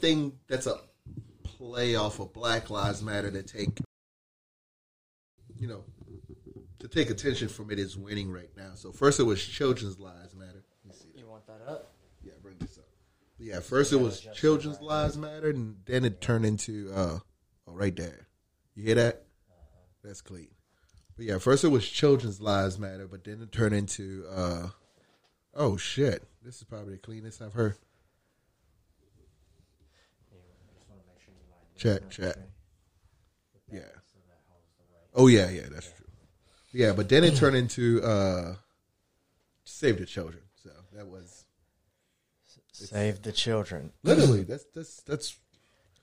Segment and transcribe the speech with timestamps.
[0.00, 0.78] Thing that's a
[1.44, 3.78] play off of Black Lives Matter to take,
[5.58, 5.84] you know,
[6.80, 8.72] to take attention from it is winning right now.
[8.74, 10.64] So first it was Children's Lives Matter.
[10.84, 11.92] Let me see You want that up?
[12.24, 12.84] Yeah, bring this up.
[13.38, 17.18] Yeah, first it was Children's Lives Matter, and then it turned into uh,
[17.66, 18.26] oh, right there.
[18.74, 19.24] You hear that?
[20.02, 20.48] That's clean.
[21.16, 24.68] But yeah, first it was Children's Lives Matter, but then it turned into uh,
[25.54, 27.76] oh shit, this is probably the cleanest I've heard.
[31.82, 32.36] Check, check.
[33.72, 33.80] Yeah.
[35.14, 36.06] Oh yeah, yeah, that's true.
[36.72, 38.54] Yeah, but then it turned into uh,
[39.64, 40.44] Save the Children.
[40.62, 41.44] So that was
[42.70, 43.92] Save the children.
[44.04, 45.36] literally that's that's that's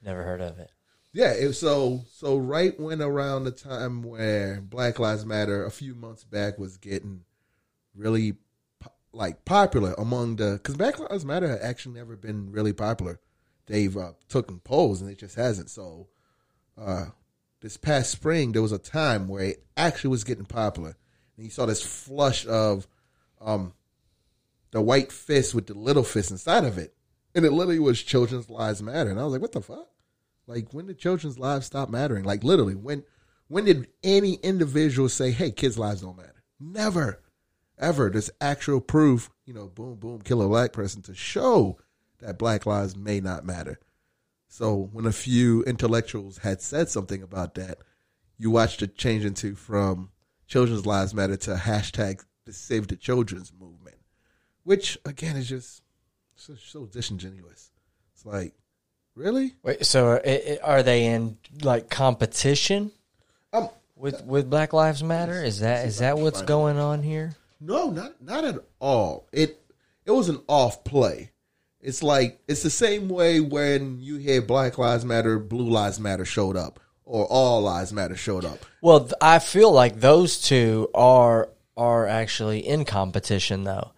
[0.04, 0.70] Never heard of it.
[1.14, 5.96] Yeah, it, so so right when around the time where Black Lives Matter a few
[5.96, 7.22] months back was getting
[7.96, 8.34] really
[9.14, 13.20] like popular among the because Black Lives Matter had actually never been really popular.
[13.70, 15.70] They've uh, taken polls and it just hasn't.
[15.70, 16.08] So
[16.76, 17.06] uh,
[17.62, 20.98] this past spring there was a time where it actually was getting popular,
[21.38, 22.88] and you saw this flush of
[23.40, 23.74] um,
[24.72, 26.96] the white fist with the little fist inside of it,
[27.36, 29.88] and it literally was Children's Lives Matter, and I was like, what the fuck.
[30.48, 32.26] Like when did children's lives stop mattering?
[32.26, 33.04] Like literally, when
[33.50, 36.44] when did any individual say, "Hey, kids' lives don't matter"?
[36.60, 37.22] Never,
[37.78, 38.10] ever.
[38.10, 41.78] There's actual proof, you know, boom, boom, kill a black person to show
[42.20, 43.80] that black lives may not matter.
[44.48, 47.78] So when a few intellectuals had said something about that,
[48.38, 50.10] you watched it change into from
[50.48, 53.98] children's lives matter to hashtag the Save the Children's movement,
[54.64, 55.82] which again is just
[56.36, 57.70] so, so disingenuous.
[58.14, 58.54] It's like,
[59.14, 59.54] really?
[59.62, 62.92] Wait, so are, i- i- are they in like competition
[63.54, 65.44] Um, with with Black Lives Matter?
[65.44, 67.36] Is that is that what's going on here?
[67.62, 69.28] No, not not at all.
[69.32, 69.62] It
[70.06, 71.32] it was an off play.
[71.82, 76.26] It's like it's the same way when you hear Black Lives Matter, Blue Lives Matter
[76.26, 78.60] showed up, or All Lives Matter showed up.
[78.82, 83.92] Well, th- I feel like those two are are actually in competition though.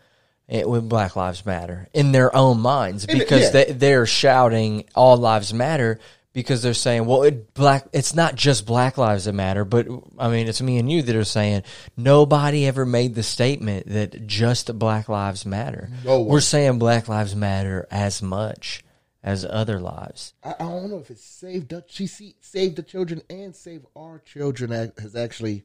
[0.48, 3.50] eh, With Black Lives Matter in their own minds because yeah.
[3.50, 6.00] they they're shouting all lives matter
[6.34, 9.88] because they're saying well it black it's not just black lives that matter but
[10.18, 11.64] I mean it's me and you that are saying
[11.98, 15.90] nobody ever made the statement that just black lives matter.
[16.06, 16.22] No.
[16.22, 18.84] We're saying black lives matter as much
[19.24, 20.34] as other lives.
[20.44, 23.86] I, I don't know if it's Save the she see, Save the Children and Save
[23.96, 25.64] Our Children has actually.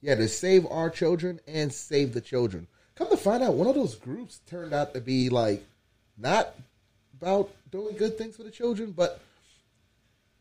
[0.00, 2.68] Yeah, to Save Our Children and Save the Children.
[2.94, 5.64] Come to find out, one of those groups turned out to be like
[6.16, 6.54] not
[7.20, 9.20] about doing good things for the children, but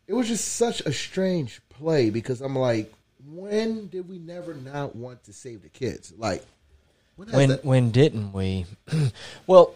[0.07, 2.91] it was just such a strange play because I'm like,
[3.27, 6.13] when did we never not want to save the kids?
[6.17, 6.43] Like,
[7.15, 8.65] when, When that, when didn't we?
[9.47, 9.73] well,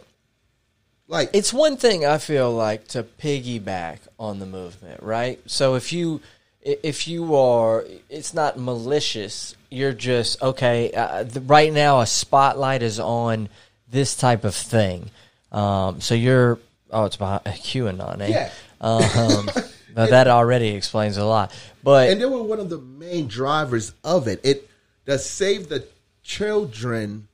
[1.07, 5.39] like it's one thing I feel like to piggyback on the movement, right?
[5.49, 6.21] So if you
[6.61, 9.55] if you are, it's not malicious.
[9.69, 10.91] You're just okay.
[10.91, 13.49] Uh, the, right now, a spotlight is on
[13.89, 15.09] this type of thing.
[15.51, 16.59] Um, so you're
[16.91, 18.27] oh, it's behind QAnon, eh?
[18.27, 18.51] Yeah.
[18.81, 19.45] Um,
[19.95, 21.53] now that already explains a lot.
[21.83, 24.39] But and they were one of the main drivers of it.
[24.43, 24.69] It
[25.05, 25.85] the Save the
[26.23, 27.27] Children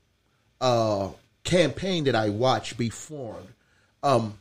[0.62, 1.10] uh,
[1.44, 3.38] campaign that I watched before
[4.04, 4.38] um,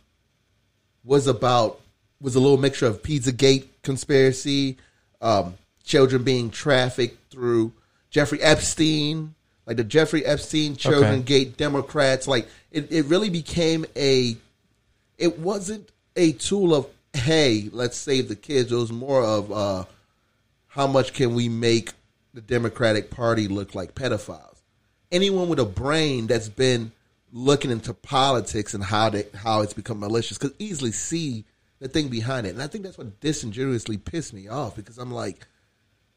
[1.05, 1.81] was about
[2.21, 4.77] was a little mixture of Pizzagate conspiracy,
[5.21, 5.55] um,
[5.85, 7.73] children being trafficked through
[8.11, 9.35] Jeffrey Epstein,
[9.67, 11.23] like the Jeffrey Epstein Children Okay.
[11.23, 12.29] Gate Democrats.
[12.29, 14.37] Like it, it really became a
[15.19, 18.73] it wasn't a tool of hey let's save the kids.
[18.73, 19.85] It was more of uh
[20.69, 21.93] how much can we make
[22.33, 24.61] the democratic party look like pedophiles?
[25.13, 26.93] Anyone with a brain that's been
[27.33, 31.45] looking into politics and how how it's become malicious could easily see
[31.81, 32.51] the thing behind it.
[32.51, 35.47] And i think that's what disingenuously pissed me off because i'm like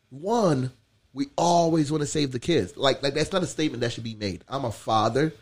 [0.10, 0.72] one
[1.18, 2.78] we always want to save the kids.
[2.78, 4.44] Like like that's not a statement that should be made.
[4.48, 5.34] I'm a father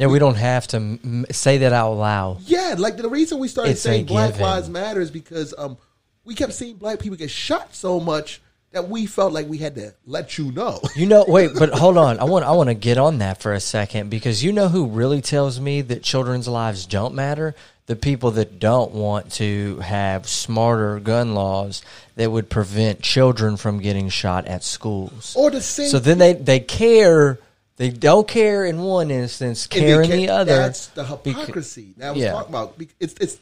[0.00, 2.40] yeah, we don't have to m- say that out loud.
[2.42, 4.42] Yeah, like the reason we started It's saying Black given.
[4.46, 5.76] Lives Matter is because um
[6.24, 8.40] we kept seeing black people get shot so much
[8.72, 10.80] that we felt like we had to let you know.
[10.94, 12.18] You know, wait, but hold on.
[12.20, 14.86] I want I want to get on that for a second because you know who
[14.86, 17.54] really tells me that children's lives don't matter?
[17.86, 21.82] The people that don't want to have smarter gun laws
[22.14, 25.34] that would prevent children from getting shot at schools.
[25.36, 27.38] or the same So then they they care.
[27.80, 30.54] They don't care in one instance, care in the other.
[30.54, 32.32] That's the hypocrisy that I was Yeah.
[32.32, 32.74] talking about.
[33.00, 33.38] It's it's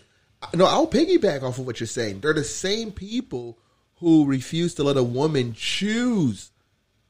[0.55, 2.21] no, I'll piggyback off of what you're saying.
[2.21, 3.59] They're the same people
[3.97, 6.53] who refuse to let a woman choose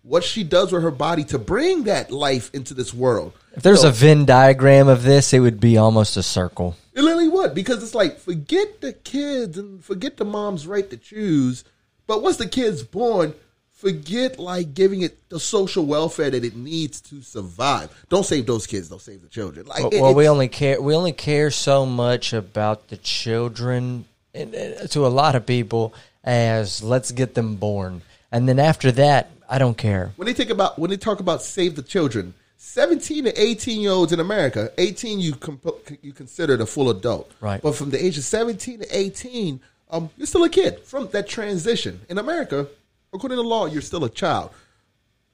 [0.00, 3.34] what she does with her body to bring that life into this world.
[3.54, 6.76] If there's So- a Venn diagram of this, it would be almost a circle.
[6.94, 10.96] It literally would because it's like forget the kids and forget the mom's right to
[10.96, 11.62] choose.
[12.06, 13.34] But once the kid's born,
[13.78, 17.88] forget like giving it the social welfare that it needs to survive.
[18.08, 18.88] Don't save those kids.
[18.88, 19.66] Don't save the children.
[19.66, 24.04] Like, Well, it- well, we only care we only care so much about the children
[24.34, 24.52] and,
[24.90, 25.94] to a lot of people
[26.24, 30.12] as let's get them born, and then after that, I don't care.
[30.16, 33.92] when they think about when they talk about save the children, seventeen to eighteen year
[33.92, 37.62] olds in America, eighteen you comp- you consider the full adult, Right.
[37.62, 39.60] But from the age of seventeen to eighteen,
[39.90, 40.80] um, you're still a kid.
[40.80, 42.66] From that transition in America,
[43.12, 44.50] according to law, you're still a child.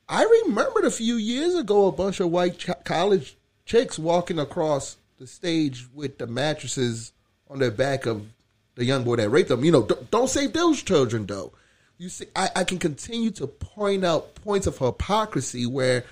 [0.09, 4.97] I remembered a few years ago a bunch of white ch- college chicks walking across
[5.19, 7.13] the stage with the mattresses
[7.49, 8.27] on their back of
[8.75, 9.65] the young boy that raped them.
[9.65, 11.53] You know, don't, don't save those children though.
[11.97, 16.05] You see, I, I can continue to point out points of hypocrisy where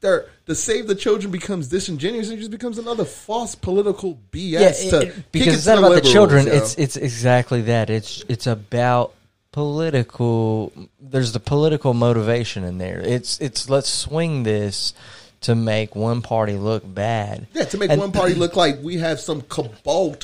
[0.00, 4.84] they're, the save the children becomes disingenuous and just becomes another false political BS.
[4.84, 6.46] Yeah, to it- because it's not about the children.
[6.48, 7.88] It's it's exactly that.
[7.88, 9.14] It's it's about
[9.56, 10.70] political.
[11.00, 13.00] There's the political motivation in there.
[13.00, 14.92] It's it's let's swing this
[15.40, 17.46] to make one party look bad.
[17.54, 20.16] Yeah, to make And- one party look like we have some cabal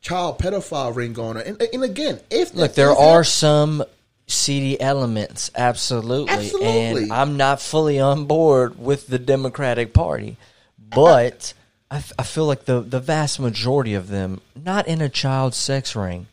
[0.00, 1.46] child pedophile ring going on it.
[1.48, 3.82] And, and again, if Look, there are some
[4.28, 7.02] seedy elements, absolutely, Absolutely.
[7.04, 10.36] and I'm not fully on board with the Democratic Party,
[10.78, 11.54] but
[11.90, 16.28] I feel like the the vast majority of them not in a child sex ring.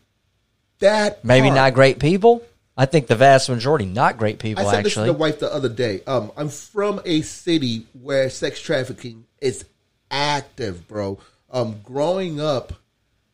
[0.81, 2.43] That Maybe not great people.
[2.77, 4.67] I think the vast majority not great people.
[4.67, 6.01] I said this to actually, the wife the other day.
[6.07, 9.65] Um, I'm from a city where sex trafficking is
[10.09, 11.19] active, bro.
[11.51, 12.73] Um, growing up,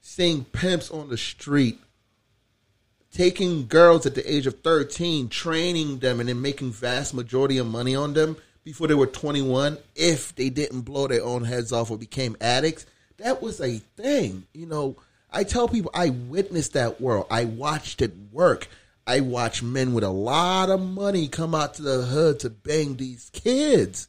[0.02, 1.80] seeing pimps on the street,
[3.12, 7.68] taking girls at the age of 13, training them, and then making vast majority of
[7.68, 11.90] money on them before they were 21, if they didn't blow their own heads off
[11.90, 12.86] or became addicts.
[13.18, 14.98] That was a thing, you know.
[15.32, 17.28] I tell people I witnessed that world.
[17.30, 18.68] I watched it work.
[19.06, 22.98] I watched men with a lot of money come out to the hood to bang
[22.98, 24.08] these kids.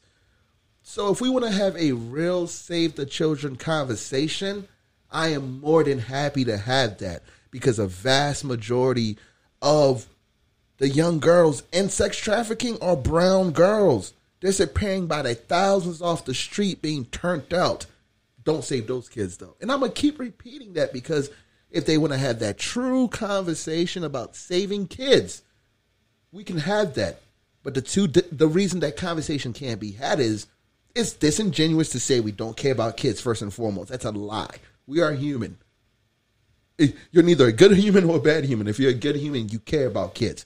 [0.83, 4.67] So if we want to have a real save the children conversation,
[5.11, 9.17] I am more than happy to have that because a vast majority
[9.61, 10.07] of
[10.77, 14.13] the young girls in sex trafficking are brown girls.
[14.39, 17.85] They're disappearing by the thousands off the street being turned out.
[18.43, 19.55] Don't save those kids though.
[19.61, 21.29] And I'm gonna keep repeating that because
[21.71, 25.43] if they want to have that true conversation about saving kids,
[26.31, 27.21] we can have that.
[27.63, 30.47] But the two, the reason that conversation can't be had is
[30.95, 33.89] it's disingenuous to say we don't care about kids first and foremost.
[33.89, 34.55] That's a lie.
[34.87, 35.57] We are human.
[37.11, 38.67] You're neither a good human or a bad human.
[38.67, 40.45] If you're a good human, you care about kids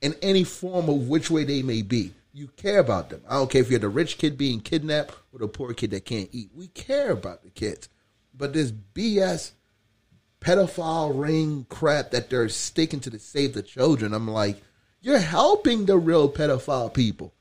[0.00, 2.14] in any form of which way they may be.
[2.38, 3.22] You care about them.
[3.28, 6.04] I don't care if you're the rich kid being kidnapped or the poor kid that
[6.04, 6.50] can't eat.
[6.54, 7.88] We care about the kids.
[8.32, 9.50] But this BS
[10.40, 14.62] pedophile ring crap that they're sticking to to save the children, I'm like,
[15.00, 17.34] you're helping the real pedophile people.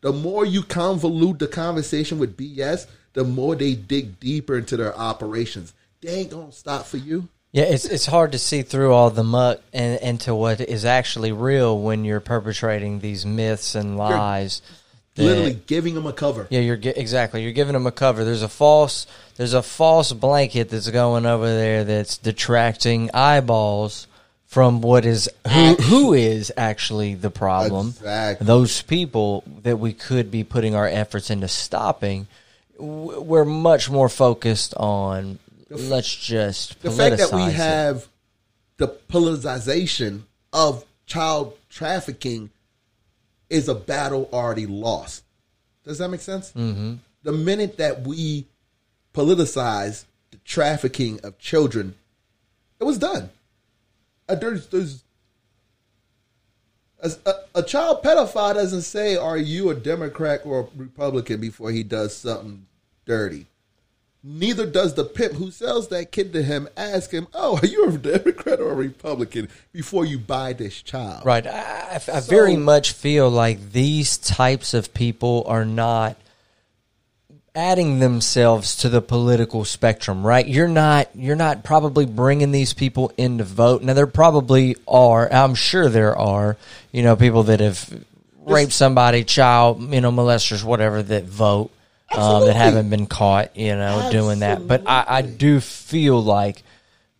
[0.00, 4.96] The more you convolute the conversation with BS, the more they dig deeper into their
[4.96, 5.74] operations.
[6.00, 7.28] They ain't gonna stop for you.
[7.52, 11.32] Yeah, it's it's hard to see through all the muck and into what is actually
[11.32, 14.60] real when you're perpetrating these myths and lies.
[15.16, 16.46] that- Literally giving them a cover.
[16.50, 17.42] Yeah, you're exactly.
[17.42, 18.24] You're giving them a cover.
[18.24, 19.06] There's a false.
[19.36, 24.06] There's a false blanket that's going over there that's detracting eyeballs
[24.46, 27.88] from what is who who is actually the problem.
[27.88, 28.46] Exactly.
[28.46, 32.26] Those people that we could be putting our efforts into stopping.
[32.78, 35.38] We're much more focused on.
[35.70, 37.54] Let's just the fact that we it.
[37.54, 38.08] have
[38.76, 40.22] the politicization
[40.52, 42.50] of child trafficking
[43.48, 45.22] is a battle already lost.
[45.84, 46.52] Does that make sense?
[46.52, 46.94] Mm-hmm.
[47.22, 48.46] The minute that we
[49.14, 51.94] politicize the trafficking of children,
[52.80, 53.30] it was done.
[54.28, 55.02] Uh, there's, there's
[57.00, 61.70] a, a, a child pedophile doesn't say, "Are you a Democrat or a Republican?" before
[61.70, 62.66] he does something
[63.06, 63.46] dirty.
[64.22, 67.88] Neither does the pimp who sells that kid to him ask him, "Oh, are you
[67.88, 71.24] a Democrat or a Republican?" before you buy this child.
[71.24, 71.46] Right.
[71.46, 76.16] I, I- I very much feel like these types of people are not
[77.54, 80.46] adding themselves to the political spectrum, right?
[80.46, 83.82] You're not you're not probably bringing these people in to vote.
[83.82, 85.32] Now there probably are.
[85.32, 86.56] I'm sure there are,
[86.92, 88.04] you know, people that have
[88.44, 91.70] raped somebody, child, you know, molesters, whatever that vote.
[92.12, 94.66] Um, that haven't been caught, you know, doing that.
[94.66, 96.62] But I, I do feel like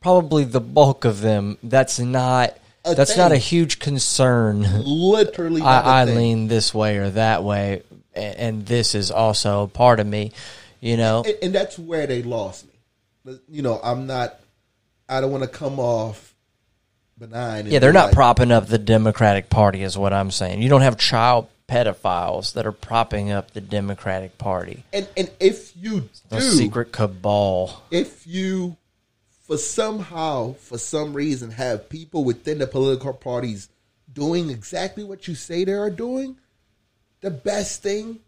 [0.00, 1.58] probably the bulk of them.
[1.62, 4.62] That's not A that's not a huge concern.
[4.84, 6.16] Literally, I, I, thing.
[6.16, 7.82] lean this way or that way,
[8.16, 10.32] a- and this is also a part of me.
[10.80, 13.38] You know, and, and that's where they lost me.
[13.48, 14.40] you know, I'm not.
[15.08, 16.34] I don't want to come off
[17.18, 17.66] benign.
[17.66, 20.62] Yeah, they're not like, propping up the Democratic Party, is what I'm saying.
[20.62, 24.82] You don't have child pedophiles that are propping up the Democratic Party.
[24.92, 27.82] And and if you do, A secret cabal.
[27.90, 28.76] if you
[29.46, 33.68] for somehow for some reason have people within the political parties
[34.12, 36.36] doing exactly what you say they are doing
[37.20, 38.18] the best thing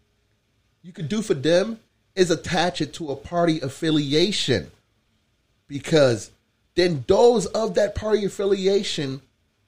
[0.81, 1.79] you could do for them
[2.15, 4.71] is attach it to a party affiliation
[5.67, 6.31] because
[6.75, 9.21] then those of that party affiliation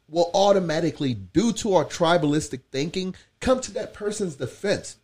[0.10, 4.98] will automatically due to our tribalistic thinking come to that person's defense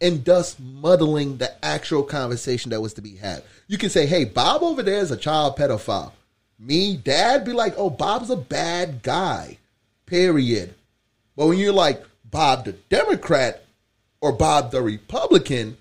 [0.00, 3.42] and thus muddling the actual conversation that was to be had.
[3.66, 6.12] You can say, hey, Bob over there is a child pedophile.
[6.58, 9.58] Me, dad, be like, oh, Bob's a bad guy,
[10.04, 10.74] period.
[11.34, 13.64] But when you're like, Bob the Democrat
[14.20, 15.76] or Bob the Republican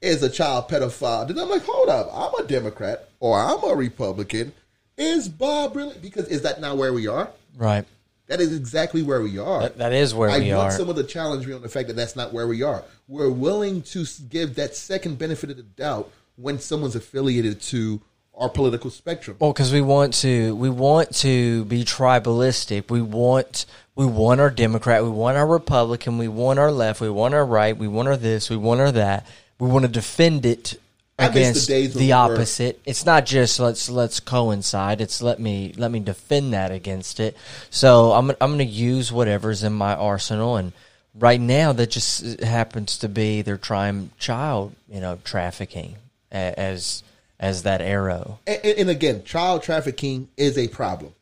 [0.00, 3.74] is a child pedophile, then I'm like, hold up, I'm a Democrat or I'm a
[3.74, 4.52] Republican.
[4.96, 5.96] Is Bob really?
[5.98, 7.30] Because is that not where we are?
[7.56, 7.84] Right.
[8.26, 9.60] That is exactly where we are.
[9.60, 10.38] That, that is where we are.
[10.38, 10.76] I we want are.
[10.76, 12.82] someone to challenge me on the fact that that's not where we are.
[13.06, 18.00] We're willing to give that second benefit of the doubt when someone's affiliated to
[18.34, 19.36] our political spectrum.
[19.38, 22.90] Well, because we want to, we want to be tribalistic.
[22.90, 27.10] We want, we want our Democrat, we want our Republican, we want our left, we
[27.10, 29.26] want our right, we want our this, we want our that.
[29.60, 30.80] We want to defend it
[31.18, 32.80] The against the, were- opposite.
[32.84, 35.00] It's not just let's let's coincide.
[35.00, 37.36] It's let me let me defend that against it.
[37.70, 40.72] So I'm I'm going to use whatever's in my arsenal and.
[41.16, 45.94] Right now, that just happens to be they're trying child, you know, trafficking
[46.32, 47.04] as
[47.38, 48.40] as that arrow.
[48.48, 51.12] And, and- and again, child trafficking is a problem.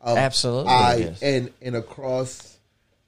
[0.00, 2.56] Um, Absolutely, I and and across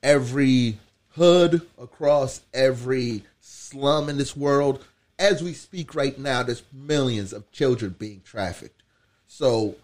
[0.02, 0.76] every
[1.12, 4.85] hood, across every slum in this world,
[5.18, 8.82] as we speak right now, there's millions of children being trafficked.
[9.26, 9.76] So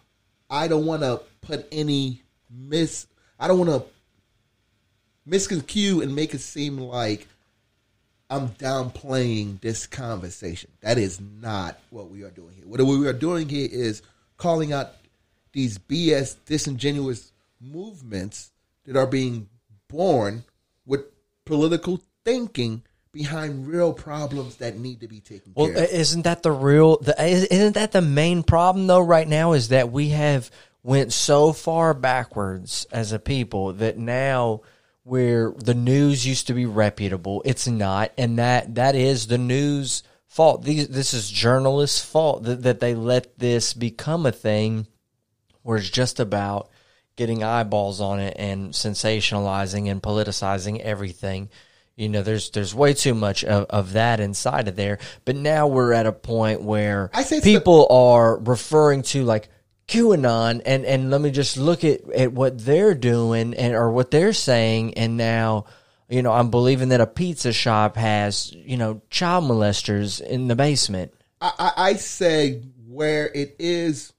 [0.50, 3.06] I don't want to put any mis.
[3.38, 3.88] I don't want to
[5.24, 7.26] misconstrue and make it seem like
[8.28, 10.70] I'm downplaying this conversation.
[10.80, 12.66] That is not what we are doing here.
[12.66, 14.02] What we are doing here is
[14.36, 14.92] calling out
[15.52, 18.50] these BS disingenuous movements
[18.84, 19.48] that are being
[19.88, 20.44] born
[20.86, 21.04] with
[21.44, 22.82] political thinking
[23.12, 25.90] behind real problems that need to be taken Well, care of.
[25.90, 26.96] isn't that the real?
[26.98, 29.00] The, isn't that the main problem though?
[29.00, 30.50] Right now is that we have
[30.82, 34.62] went so far backwards as a people that now
[35.04, 40.02] where the news used to be reputable, it's not, and that that is the news
[40.26, 40.62] fault.
[40.64, 44.86] These this is journalists' fault that, that they let this become a thing
[45.62, 46.70] where it's just about
[47.16, 51.50] getting eyeballs on it and sensationalizing and politicizing everything.
[51.96, 54.98] You know, there's there's way too much of, of that inside of there.
[55.24, 59.48] But now we're at a point where I say it's people are referring to like
[59.88, 64.10] QAnon and, and let me just look at, at what they're doing and or what
[64.10, 65.66] they're saying and now
[66.12, 70.54] you know, I'm believing that a pizza shop has, you know, child molesters in the
[70.54, 71.14] basement.
[71.40, 74.12] I, I, I say where it is.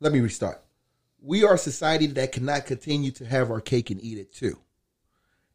[0.00, 0.62] Let me restart.
[1.22, 4.58] We are a society that cannot continue to have our cake and eat it too.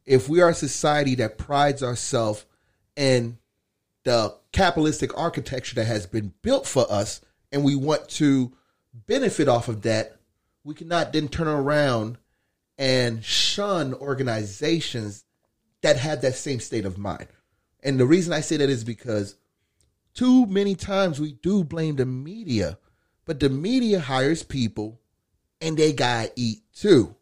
[0.05, 2.45] If we are a society that prides ourselves
[2.95, 3.37] in
[4.03, 8.51] the capitalistic architecture that has been built for us, and we want to
[8.93, 10.17] benefit off of that,
[10.63, 12.17] we cannot then turn around
[12.77, 15.25] and shun organizations
[15.81, 17.27] that have that same state of mind.
[17.83, 19.35] And the reason I say that is because
[20.13, 22.77] too many times we do blame the media,
[23.25, 24.99] but the media hires people
[25.61, 27.15] and they gotta eat too.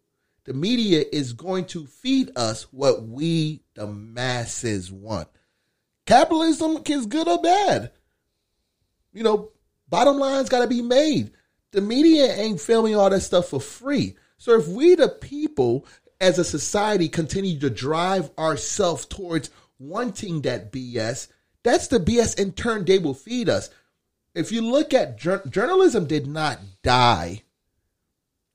[0.51, 5.29] The media is going to feed us what we, the masses, want.
[6.05, 7.93] Capitalism is good or bad.
[9.13, 9.51] You know,
[9.87, 11.31] bottom line's gotta be made.
[11.71, 14.17] The media ain't filming all that stuff for free.
[14.37, 15.85] So if we, the people,
[16.19, 21.29] as a society, continue to drive ourselves towards wanting that BS,
[21.63, 23.69] that's the BS in turn they will feed us.
[24.35, 27.43] If you look at journalism, did not die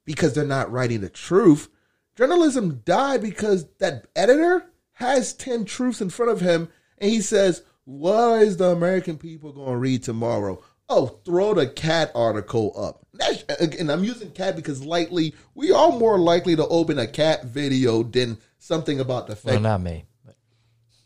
[0.05, 1.71] because they're not writing the truth.
[2.17, 6.69] Journalism died because that editor has 10 truths in front of him
[6.99, 10.63] and he says, What is the American people going to read tomorrow?
[10.89, 13.05] Oh, throw the cat article up.
[13.13, 13.43] That's,
[13.77, 18.03] and I'm using cat because lightly, we are more likely to open a cat video
[18.05, 20.05] than something about the fake Well, not me.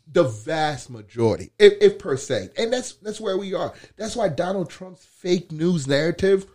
[0.07, 3.73] the vast majority, if, if per se, and that's that's where we are.
[3.97, 6.45] That's why Donald Trump's fake news narrative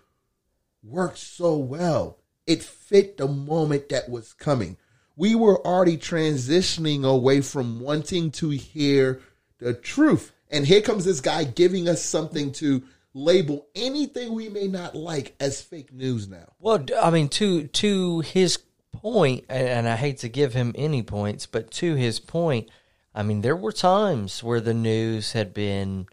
[0.84, 2.18] works so well.
[2.46, 4.76] It fit the moment that was coming.
[5.16, 9.20] We were already transitioning away from wanting to hear
[9.58, 12.82] the truth, and here comes this guy giving us something to
[13.14, 16.52] label anything we may not like as fake news now.
[16.60, 18.58] Well, I mean, to to his
[18.92, 22.68] point, and, I hate to give him any points, but to his point,
[23.14, 26.06] I mean, there were times where the news had been,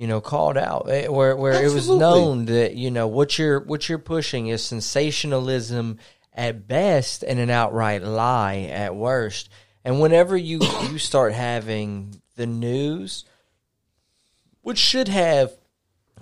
[0.00, 3.60] you know, called out, eh, where where it was known that you know what you're
[3.60, 5.98] what you're pushing is sensationalism
[6.32, 9.50] at best and an outright lie at worst.
[9.84, 13.26] And whenever you you start having the news,
[14.62, 15.52] which should have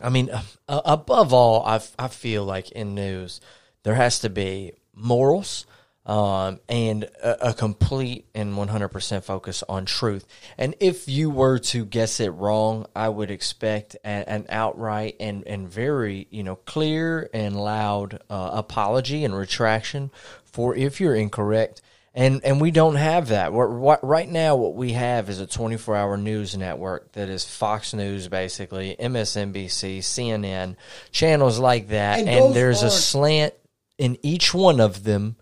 [0.02, 0.42] I mean, uh,
[0.84, 3.40] above all, I I feel like in news,
[3.84, 5.66] there has to be morals
[6.08, 10.26] um, and a, a complete and 100% focus on truth.
[10.56, 15.46] And if you were to guess it wrong, I would expect an, an outright and,
[15.46, 20.10] and very, you know, clear and loud uh, apology and retraction
[20.44, 21.82] for if you're incorrect.
[22.14, 23.52] And and we don't have that.
[23.52, 27.44] We're, what, right now, what we have is a 24 hour news network that is
[27.44, 30.74] Fox News, basically, MSNBC, CNN,
[31.12, 32.18] channels like that.
[32.18, 33.54] And And, there's a slant
[33.98, 35.36] in each one of them.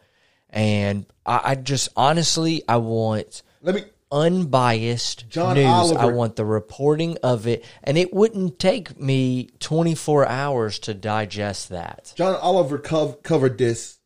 [0.56, 5.66] And I, I just honestly, I want Let me unbiased John news.
[5.66, 7.64] Oliver- I want the reporting of it.
[7.84, 12.12] And it wouldn't take me 24 hours to digest that.
[12.16, 13.98] John Oliver cov- covered this,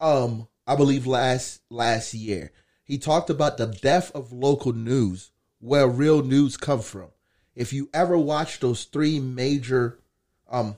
[0.00, 2.52] um, I believe last last year.
[2.84, 7.08] He talked about the death of local news, where real news come from.
[7.56, 9.98] If you ever watch those three major
[10.48, 10.76] um,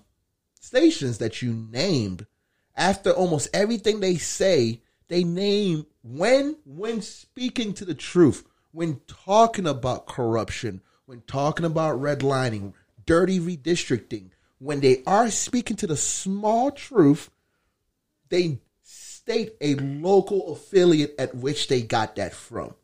[0.58, 2.24] stations that you named,
[2.74, 9.66] after almost everything they say, they name when when speaking to the truth, when talking
[9.66, 12.74] about corruption, when talking about redlining,
[13.06, 17.30] dirty redistricting, when they are speaking to the small truth,
[18.28, 22.74] they state a local affiliate at which they got that from.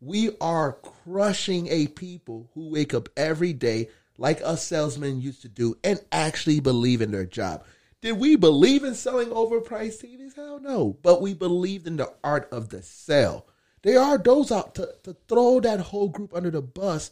[0.00, 5.48] We are crushing a people who wake up every day like us salesmen used to
[5.48, 7.64] do and actually believe in their job.
[8.02, 10.34] Did we believe in selling overpriced TVs?
[10.36, 10.96] Hell no.
[11.02, 13.46] But we believed in the art of the sale.
[13.82, 17.10] There are those out to, to throw that whole group under the bus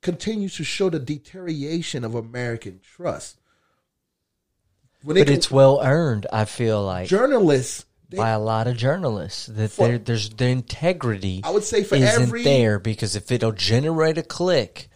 [0.00, 3.38] continues to show the deterioration of American trust.
[5.02, 7.08] When they But it's well earned, I feel like.
[7.08, 11.82] journalists, they, by a lot of journalists that For- there's the integrity I would say
[11.84, 14.88] for isn't every- there because if it'll generate a click,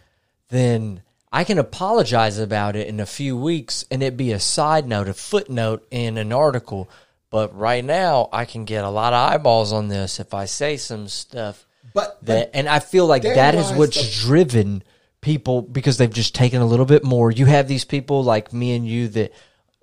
[0.49, 1.03] then
[1.33, 5.09] I can apologize about it in a few weeks and it be a side note,
[5.09, 6.89] a footnote in an article.
[7.31, 10.77] But right now, I can get a lot of eyeballs on this if I say
[10.77, 14.83] some stuff but, but that, and I feel like that is what's the- driven
[15.21, 17.31] people because they've just taken a little bit more.
[17.31, 19.33] You have these people like me and you that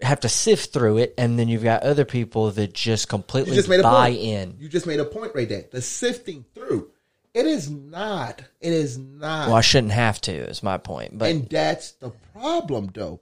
[0.03, 3.57] have to sift through it, and then you've got other people that just completely you
[3.57, 4.57] just made a buy in.
[4.59, 5.65] You just made a point right there.
[5.71, 6.91] The sifting through.
[7.33, 8.43] It is not.
[8.61, 9.49] It is not.
[9.49, 10.33] Well, I shouldn't have to.
[10.33, 13.21] Is my point, but and that's the problem, though.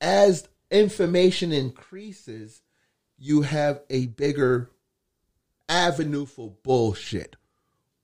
[0.00, 2.62] As information increases,
[3.18, 4.70] you have a bigger
[5.68, 7.36] avenue for bullshit.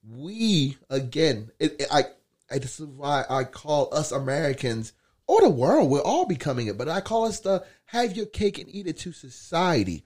[0.07, 2.05] We again, it, it- I,
[2.51, 4.93] I this is why I call us Americans
[5.27, 5.89] or the world.
[5.89, 8.97] We're all becoming it, but I call us the have your cake and eat it
[8.99, 10.03] to society.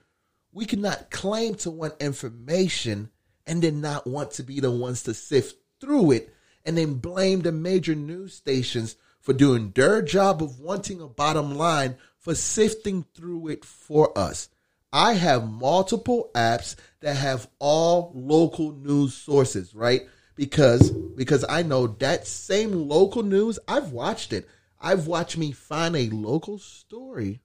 [0.52, 3.10] We cannot claim to want information
[3.50, 6.32] and then not want to be the ones to sift through it
[6.64, 11.56] and then blame the major news stations for doing their job of wanting a bottom
[11.56, 14.48] line for sifting through it for us.
[14.92, 20.02] I have multiple apps that have all local news sources, right?
[20.36, 24.48] Because because I know that same local news, I've watched it.
[24.80, 27.40] I've watched me find a local story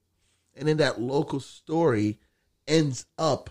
[0.54, 2.20] and then that local story
[2.68, 3.50] ends up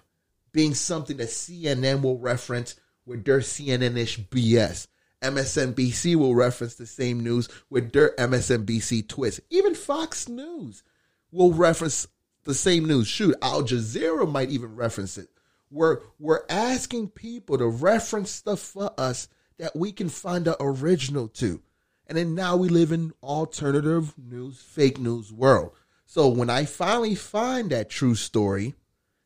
[0.56, 4.88] being something that CNN will reference with their CNN-ish BS.
[5.22, 9.42] MSNBC will reference the same news with their MSNBC twist.
[9.50, 10.82] Even Fox News
[11.30, 12.08] will reference
[12.46, 13.06] the same news.
[13.06, 15.28] Shoot, Al Jazeera might even reference it.
[15.70, 21.28] We're we're asking people to reference stuff for us that we can find the original
[21.28, 21.62] to.
[22.08, 25.72] And then now we live in alternative news, fake news world.
[26.06, 28.76] So when I finally find that true story,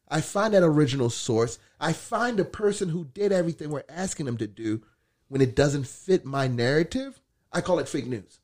[0.09, 4.37] I find that original source, I find the person who did everything we're asking them
[4.37, 4.81] to do,
[5.27, 8.39] when it doesn't fit my narrative, I call it fake news.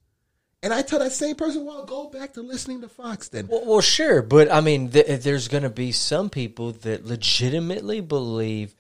[0.62, 3.48] And I tell that same person, well, go back to listening to Fox then.
[3.48, 7.06] Well, well sure, but I mean, th- eh, there's going to be some people that
[7.06, 8.74] legitimately believe,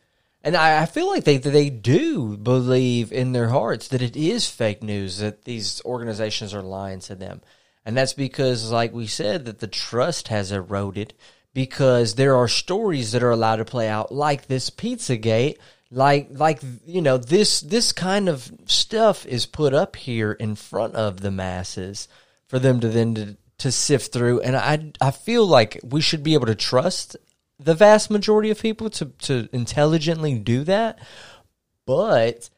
[0.43, 4.49] and I, I feel like they they do believe in their hearts that it is
[4.49, 7.41] fake news that these organizations are lying to them,
[7.85, 11.13] and that's because, like we said, that the trust has eroded
[11.55, 15.57] because there are stories that are allowed to play out, like this PizzaGate.
[15.89, 20.95] Like, like you know, this this kind of stuff is put up here in front
[20.95, 22.09] of the masses
[22.47, 26.23] for them to then to, to sift through, and I I feel like we should
[26.23, 27.15] be able to trust
[27.57, 30.99] the vast majority of people to to intelligently do that,
[31.87, 32.49] but.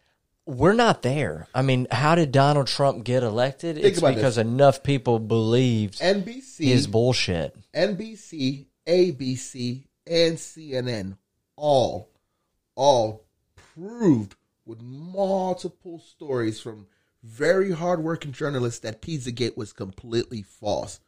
[0.49, 1.45] We're not there.
[1.53, 3.75] I mean, how did Donald Trump get elected?
[3.75, 7.53] Think it's because enough people believed NBC, is bullshit.
[7.75, 11.17] NBC, ABC, and CNN
[11.56, 12.10] all,
[12.76, 13.26] all
[13.76, 16.88] proved with multiple stories from
[17.23, 21.00] very hardworking journalists that Pizzagate was completely false.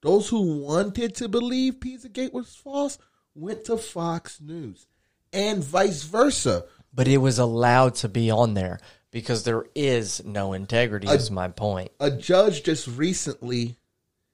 [0.00, 2.98] Those who wanted to believe Pizzagate was false
[3.34, 4.86] went to Fox News,
[5.32, 6.64] and vice versa.
[6.92, 8.78] But it was allowed to be on there
[9.10, 11.90] because there is no integrity, is my point.
[11.98, 13.76] A judge just recently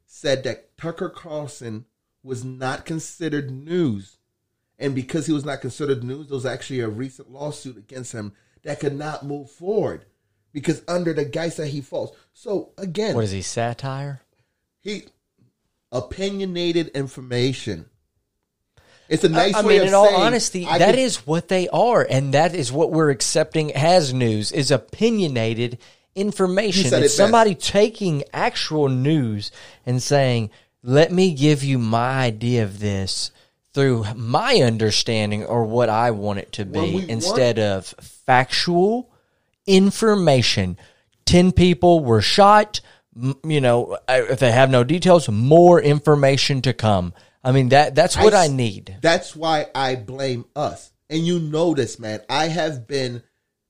[0.07, 1.87] said that Tucker Carlson
[2.23, 4.19] was not considered news.
[4.79, 8.33] And because he was not considered news, there was actually a recent lawsuit against him
[8.63, 10.05] that could not move forward
[10.53, 12.17] because under the guise that he falls.
[12.33, 14.23] So again, What is he, satire?
[14.81, 15.05] he
[15.93, 17.87] opinionated information.
[19.09, 21.49] It's a nice I way mean, of in all honesty, I that can- is what
[21.49, 25.79] they are, and that is what we're accepting as news is opinionated
[26.15, 26.87] information.
[26.87, 29.51] It's it somebody taking actual news
[29.85, 30.51] and saying,
[30.83, 33.31] "Let me give you my idea of this."
[33.73, 39.09] Through my understanding or what I want it to be, want- instead of factual
[39.65, 40.77] information.
[41.27, 42.81] 10 people were shot.
[43.17, 47.15] M- You know, if they have no details, more information to come.
[47.45, 48.97] I mean, that that's what I need.
[49.01, 50.91] That's why I blame us.
[51.09, 52.21] And you know this, man.
[52.29, 53.23] I have been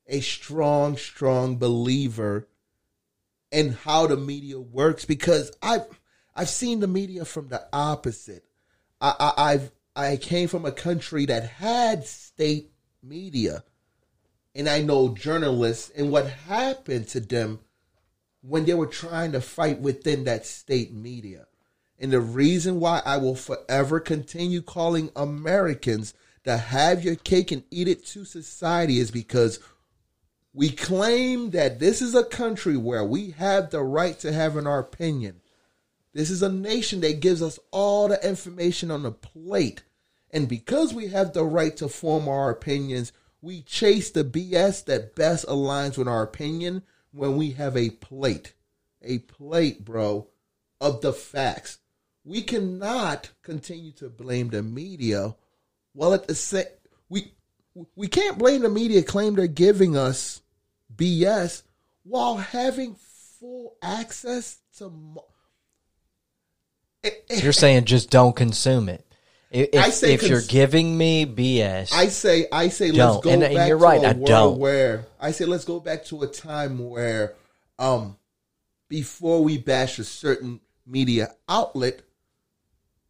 [0.06, 2.48] a strong, strong believer
[3.52, 5.84] in how the media works because I've
[6.40, 8.46] I've seen the media from the opposite.
[8.98, 12.72] I, I I've I came from a country that had state
[13.02, 13.62] media,
[14.54, 17.58] and I know journalists and what happened to them
[18.40, 21.44] when they were trying to fight within that state media.
[21.98, 27.64] And the reason why I will forever continue calling Americans to have your cake and
[27.70, 29.60] eat it to society is because
[30.54, 34.66] we claim that this is a country where we have the right to have an
[34.66, 35.39] our opinion.
[36.12, 39.82] This is a nation that gives us all the information on the plate.
[40.30, 45.14] And because we have the right to form our opinions, we chase the BS that
[45.14, 48.54] best aligns with our opinion when we have a plate.
[49.02, 50.28] A plate, bro,
[50.80, 51.78] of the facts.
[52.24, 55.34] We cannot continue to blame the media
[55.92, 56.66] while at the same
[57.08, 57.32] we
[57.96, 60.42] we can't blame the media claim they're giving us
[60.94, 61.62] BS
[62.02, 64.92] while having full access to
[67.30, 69.04] You're saying just don't consume it.
[69.50, 73.24] If, I say if you're giving me BS, I say, I say, let's Don't.
[73.24, 74.58] go And- and back you're to right, a I world don't.
[74.60, 77.34] where I say, let's go back to a time where,
[77.76, 78.16] um,
[78.88, 82.02] before we bash a certain media outlet,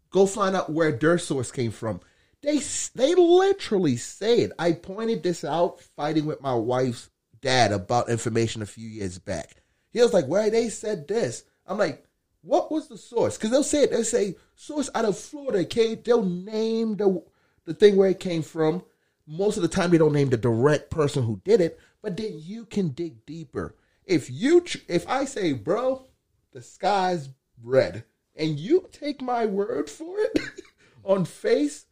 [0.09, 2.01] go find out where their source came from.
[2.43, 2.59] They
[2.95, 4.53] they literally say it.
[4.59, 7.11] I pointed this out fighting with my wife's
[7.43, 9.57] dad about information a few years back.
[9.91, 12.03] He was like, "Where they said this?" I'm like,
[12.43, 13.91] "What was the source?" Because they'll say it.
[13.91, 15.59] They'll say source out of Florida.
[15.61, 17.23] Okay, they'll name the
[17.65, 18.83] the thing where it came from.
[19.27, 22.33] Most of the time, they don't name the direct person who did it, but then
[22.35, 23.77] you can dig deeper.
[24.05, 26.07] If you, if I say, "Bro,
[26.53, 27.29] the sky's
[27.63, 30.39] red," and you take my word for it
[31.05, 31.87] on face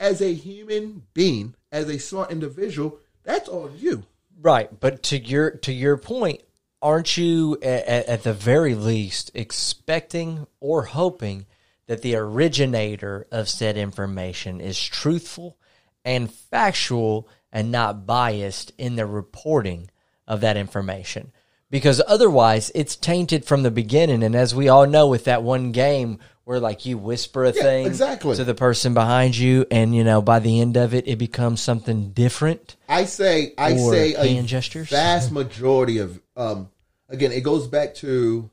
[0.00, 4.04] as a human being, as a smart individual, that's on you.
[4.42, 4.68] right?
[4.78, 6.42] But to your to your point,
[6.84, 11.46] aren't you at, at the very least expecting or hoping
[11.86, 15.56] that the originator of said information is truthful
[16.04, 19.90] and factual and not biased in the reporting
[20.28, 21.32] of that information?
[21.70, 24.22] Because otherwise, it's tainted from the beginning.
[24.22, 27.86] And as we all know, with that one game where like you whisper a thing
[27.86, 28.36] exactly.
[28.36, 31.60] to the person behind you, and you know by the end of it, it becomes
[31.60, 32.76] something different.
[32.88, 34.90] I say, I say, a gestures?
[34.90, 36.68] vast majority of, um,
[37.14, 38.50] again, it goes back to,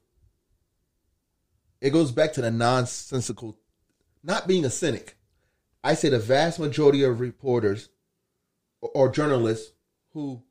[1.82, 3.58] it goes back to the nonsensical,
[4.24, 5.17] not being a cynic.
[5.84, 7.89] I say the vast majority of reporters
[8.82, 9.74] or, journalists
[10.13, 10.41] who,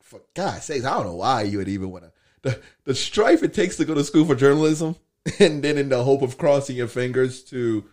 [0.00, 2.12] for God's sakes, I don't know why you would even want to.
[2.42, 4.96] The, the strife it takes to go to school for journalism,
[5.38, 7.84] and then in the hope of crossing your fingers to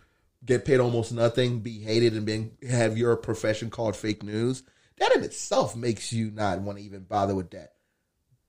[0.44, 4.62] get paid almost nothing, be hated, and being have your profession called fake news.
[4.98, 7.74] That in itself makes you not want to even bother with that.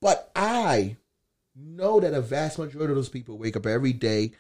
[0.02, 0.98] But I
[1.60, 4.32] know that a vast majority of those people wake up every day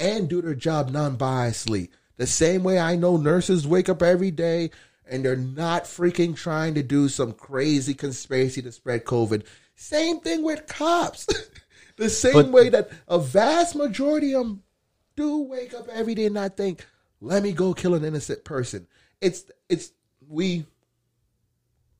[0.00, 1.88] and do their job non-biasedly.
[2.16, 4.70] The same way I know nurses wake up every day
[5.08, 9.44] and they're not freaking trying to do some crazy conspiracy to spread COVID.
[9.74, 11.26] Same thing with cops.
[11.96, 14.62] the same But- way that a vast majority of them
[15.16, 16.86] do wake up every day and not think,
[17.20, 18.86] let me go kill an innocent person.
[19.20, 19.92] It's it's
[20.28, 20.66] we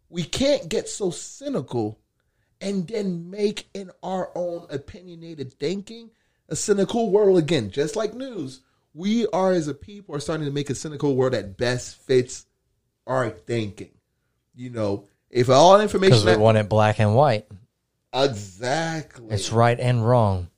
[0.09, 1.98] we can't get so cynical
[2.64, 6.11] and then make in our own opinionated thinking
[6.48, 8.61] a cynical world again, just like news.
[8.94, 12.46] We are as a people are starting to make a cynical world that best fits
[13.07, 13.90] our thinking.
[14.55, 17.46] You know, if all information because we that- want it black and white.
[18.14, 20.48] exactly It's right and wrong,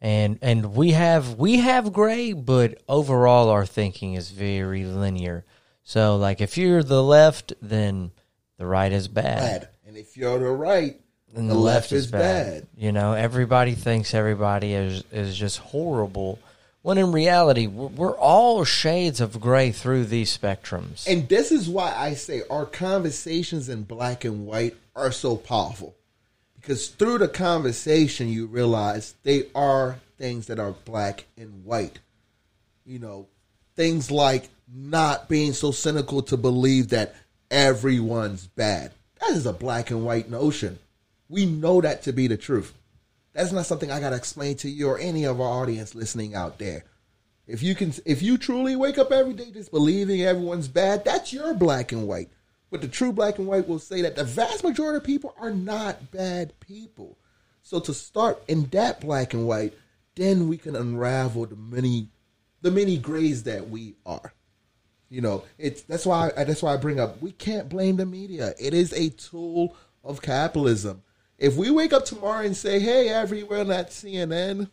[0.00, 5.44] and and we have we have gray, but overall our thinking is very linear.
[5.82, 8.12] So like if you're the left, then
[8.58, 11.00] the right is bad, bad, and if you're the right,
[11.38, 12.66] and the, left, is bad.
[12.76, 16.38] You know, everybody thinks everybody is is just horrible.
[16.82, 21.06] When in reality, we're, we're all shades of gray through these spectrums.
[21.06, 25.94] And this is why I say our conversations in black and white are so powerful.
[26.56, 31.98] Because through the conversation, you realize they are things that are black and white.
[32.84, 33.28] You know,
[33.76, 37.14] things like not being so cynical to believe that
[37.50, 38.92] everyone's bad.
[39.20, 40.78] That is a black and white notion.
[41.28, 42.74] We know that to be the truth.
[43.32, 46.34] That's not something I got to explain to you or any of our audience listening
[46.34, 46.84] out there.
[47.46, 51.32] If you can, if you truly wake up every day just believing everyone's bad, that's
[51.32, 52.30] your black and white.
[52.70, 55.50] But the true black and white will say that the vast majority of people are
[55.50, 57.16] not bad people.
[57.62, 59.72] So to start in that black and white,
[60.14, 62.08] then we can unravel the many,
[62.60, 64.34] the many grays that we are.
[65.08, 68.52] You know, it's that's why that's why I bring up we can't blame the media.
[68.58, 71.02] It is a tool of capitalism.
[71.38, 74.68] If we wake up tomorrow and say, "Hey, everywhere on that CNN,"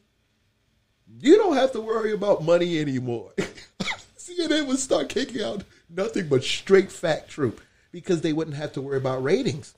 [1.20, 3.34] you don't have to worry about money anymore.
[4.18, 8.82] CNN would start kicking out nothing but straight fact truth because they wouldn't have to
[8.82, 9.76] worry about ratings.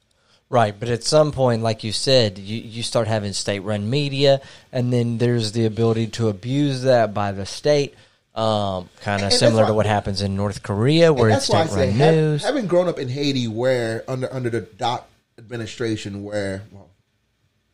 [0.50, 4.40] Right, but at some point, like you said, you, you start having state run media,
[4.72, 7.96] and then there's the ability to abuse that by the state,
[8.34, 11.98] um, kind of similar to what happens in North Korea, where it's why state run
[11.98, 12.44] news.
[12.44, 16.90] having grown up in Haiti, where under under the Doc administration, where well,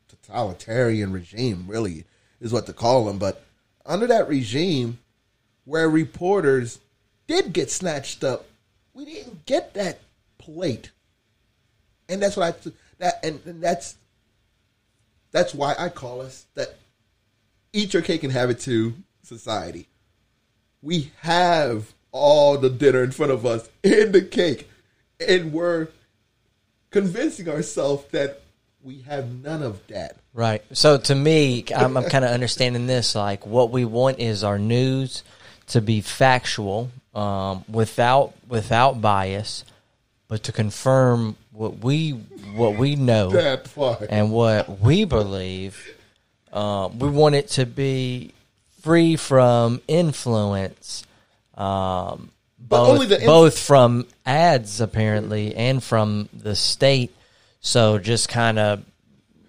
[0.07, 2.05] totalitarian regime really
[2.41, 3.43] is what to call them, but
[3.85, 4.99] under that regime,
[5.65, 6.79] where reporters
[7.27, 8.45] did get snatched up,
[8.93, 9.99] we didn't get that
[10.37, 10.91] plate,
[12.09, 13.95] and that's what I that and, and that's
[15.31, 16.75] that's why I call us that
[17.71, 19.87] eat your cake and have it too society.
[20.81, 24.69] We have all the dinner in front of us and the cake,
[25.25, 25.87] and we're
[26.93, 28.39] convincing ourselves that
[28.81, 30.15] we have none of that.
[30.33, 30.63] Right.
[30.71, 33.15] So to me, I'm, I'm kind of understanding this.
[33.15, 35.23] Like, what we want is our news
[35.67, 39.65] to be factual, um, without without bias,
[40.27, 42.11] but to confirm what we
[42.55, 43.31] what we know
[44.09, 45.95] and what we believe.
[46.51, 48.31] Um, we want it to be
[48.81, 51.03] free from influence,
[51.55, 52.29] um,
[52.67, 57.13] But both, only the inf- both from ads apparently and from the state.
[57.61, 58.83] So just kind of,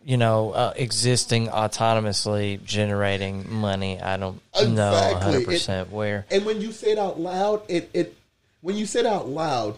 [0.05, 4.01] you know, uh, existing autonomously generating money.
[4.01, 6.27] I don't know 100% where.
[6.31, 8.15] And when you say it out loud, it it
[8.61, 9.77] when you say it out loud,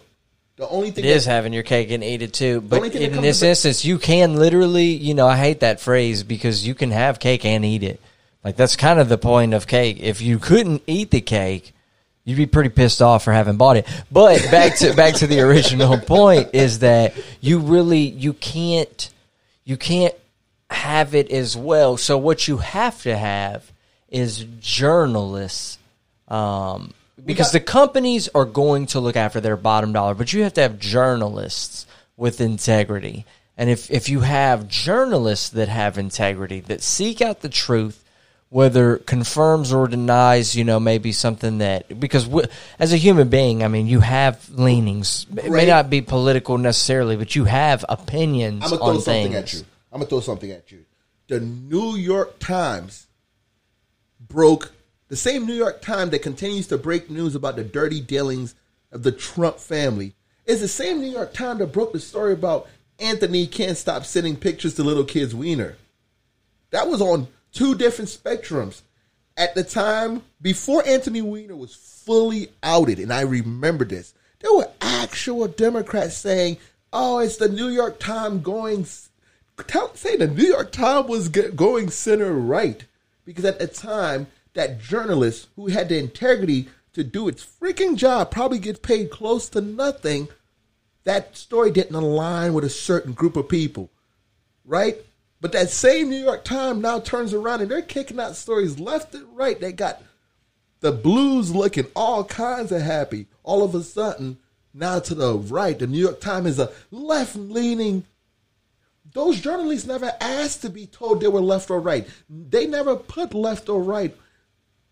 [0.56, 2.60] the only thing It is that- having your cake and eat it too.
[2.62, 5.60] But only thing that in this to- instance, you can literally, you know, I hate
[5.60, 8.00] that phrase because you can have cake and eat it.
[8.44, 9.98] Like that's kind of the point of cake.
[10.00, 11.72] If you couldn't eat the cake,
[12.26, 13.86] you'd be pretty pissed off for having bought it.
[14.12, 19.08] But back to back to the original point is that you really you can't
[19.64, 20.14] you can't
[20.68, 21.96] have it as well.
[21.96, 23.72] So what you have to have
[24.10, 25.78] is journalists
[26.28, 26.92] um,
[27.24, 30.54] because got- the companies are going to look after their bottom dollar, but you have
[30.54, 31.86] to have journalists
[32.16, 33.24] with integrity.
[33.56, 38.04] And if, if you have journalists that have integrity, that seek out the truth,
[38.48, 42.46] whether confirms or denies, you know, maybe something that, because w-
[42.78, 45.26] as a human being, I mean, you have leanings.
[45.36, 49.34] It may not be political necessarily, but you have opinions I'm gonna throw something things.
[49.34, 49.66] at you.
[49.92, 50.84] I'm gonna throw something at you.
[51.28, 53.06] The New York Times
[54.20, 54.72] broke
[55.08, 58.54] the same New York Times that continues to break news about the dirty dealings
[58.92, 60.14] of the Trump family
[60.46, 64.36] is the same New York Times that broke the story about Anthony can't stop sending
[64.36, 65.76] pictures to little kids' wiener.
[66.70, 68.82] That was on two different spectrums.
[69.36, 74.70] At the time, before Anthony Weiner was fully outed, and I remember this, there were
[74.80, 76.58] actual Democrats saying,
[76.92, 82.32] "Oh, it's the New York Times going." Say the New York Times was going center
[82.32, 82.84] right
[83.24, 88.30] because at the time, that journalist who had the integrity to do its freaking job
[88.30, 90.28] probably gets paid close to nothing.
[91.04, 93.90] That story didn't align with a certain group of people
[94.66, 94.96] right?
[95.40, 99.14] But that same New York Times now turns around and they're kicking out stories left
[99.14, 99.60] and right.
[99.60, 100.02] They got
[100.80, 103.26] the blues looking all kinds of happy.
[103.42, 104.38] All of a sudden,
[104.72, 108.04] now to the right, the New York Times is a left leaning.
[109.12, 112.06] Those journalists never asked to be told they were left or right.
[112.28, 114.14] They never put left or right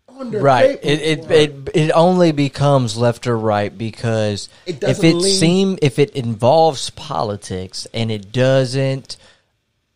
[0.07, 0.81] on their Right.
[0.81, 0.87] paper.
[0.87, 5.79] It, it it it only becomes left or right because It if it lean- seem
[5.81, 9.17] if it involves politics and it doesn't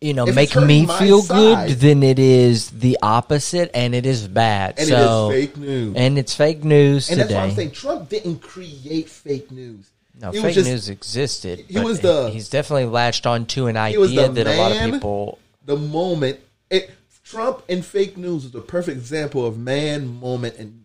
[0.00, 4.06] you know If make me feel side- good then it is the opposite and it
[4.06, 4.78] is bad.
[4.78, 5.96] and so it is fake news.
[5.96, 7.38] and it's fake news And that's today.
[7.40, 9.86] why I'm saying Trump didn't create fake news.
[10.20, 11.64] no, It fake just- news existed.
[11.68, 15.38] he was the- he's definitely latched on to an idea that a lot of people
[15.66, 16.90] The moment it,
[17.24, 20.84] Trump and fake news is the perfect example of man, moment, and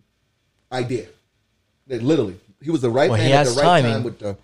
[0.71, 1.05] idea.
[1.87, 3.91] That literally, he was the right Well, man at the right timing.
[3.93, 4.35] time with the.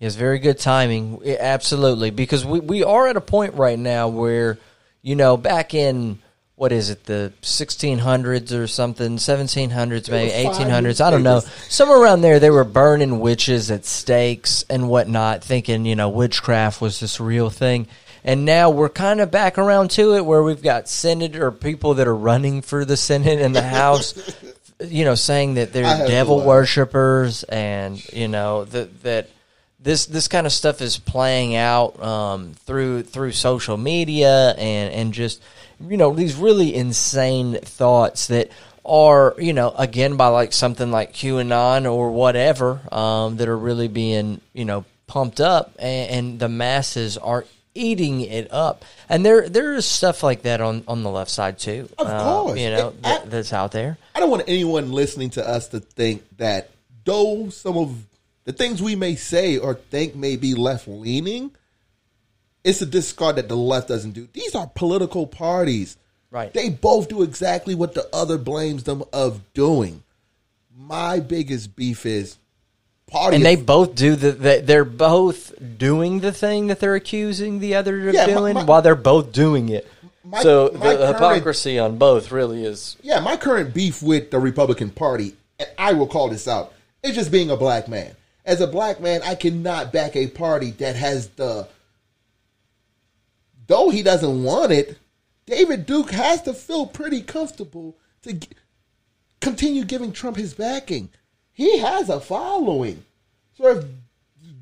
[0.00, 1.20] Has very good timing.
[1.26, 2.10] Absolutely.
[2.10, 4.58] Because we, we are at a point right now where,
[5.02, 6.20] you know, back in,
[6.54, 11.40] what is it, the 1600s or something, 1700s, maybe were five 1800s, I don't know.
[11.68, 16.80] Somewhere around there, they were burning witches at stakes and whatnot, thinking, you know, witchcraft
[16.80, 17.88] was this real thing.
[18.22, 21.94] And now we're kind of back around to it where we've got senator or people
[21.94, 24.14] that are running for the Senate and the House,
[24.80, 29.30] you know, saying that they're devil worshippers and, you know, that, that,
[29.80, 35.12] this this kind of stuff is playing out um, through through social media and and
[35.14, 35.40] just
[35.88, 38.50] you know these really insane thoughts that
[38.84, 43.88] are you know again by like something like QAnon or whatever um, that are really
[43.88, 49.48] being you know pumped up and, and the masses are eating it up and there
[49.48, 52.58] there is stuff like that on on the left side too Of uh, course.
[52.58, 56.24] you know that, that's out there I don't want anyone listening to us to think
[56.38, 56.70] that
[57.04, 58.04] though some of
[58.48, 61.50] the things we may say or think may be left leaning,
[62.64, 64.26] it's a discard that the left doesn't do.
[64.32, 65.98] These are political parties.
[66.30, 66.50] Right.
[66.54, 70.02] They both do exactly what the other blames them of doing.
[70.74, 72.38] My biggest beef is
[73.06, 73.36] party.
[73.36, 77.74] and they both do the, the they're both doing the thing that they're accusing the
[77.74, 79.86] other of Yeah, doing my- while they're both doing it.
[80.24, 84.30] My- so my the current- hypocrisy on both really is yeah, my current beef with
[84.30, 88.14] the Republican Party, and I will call this out, is just being a black man.
[88.48, 91.68] As a black man, I cannot back a party that has the.
[93.66, 94.96] Though he doesn't want it,
[95.44, 98.48] David Duke has to feel pretty comfortable to g-
[99.42, 101.10] continue giving Trump his backing.
[101.52, 103.04] He has a following.
[103.58, 103.84] So if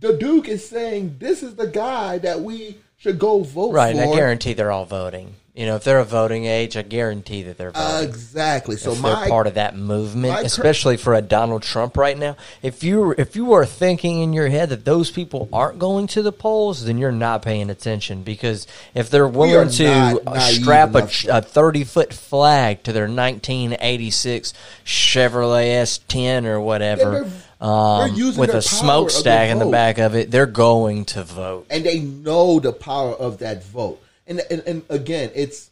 [0.00, 3.94] the Duke is saying this is the guy that we should go vote right.
[3.94, 5.36] for, And I guarantee they're all voting.
[5.56, 8.08] You know, if they're a voting age, I guarantee that they're voting.
[8.10, 8.76] exactly.
[8.76, 12.36] So if my they're part of that movement, especially for a Donald Trump right now.
[12.60, 16.20] If you if you are thinking in your head that those people aren't going to
[16.20, 21.08] the polls, then you're not paying attention because if they're willing to not strap a,
[21.30, 24.52] a 30 foot flag to their 1986
[24.84, 27.10] Chevrolet S10 or whatever.
[27.22, 31.66] they're- um, with a smokestack in the back of it, they're going to vote.
[31.70, 33.98] and they know the power of that vote.
[34.26, 35.70] And and, and again, it's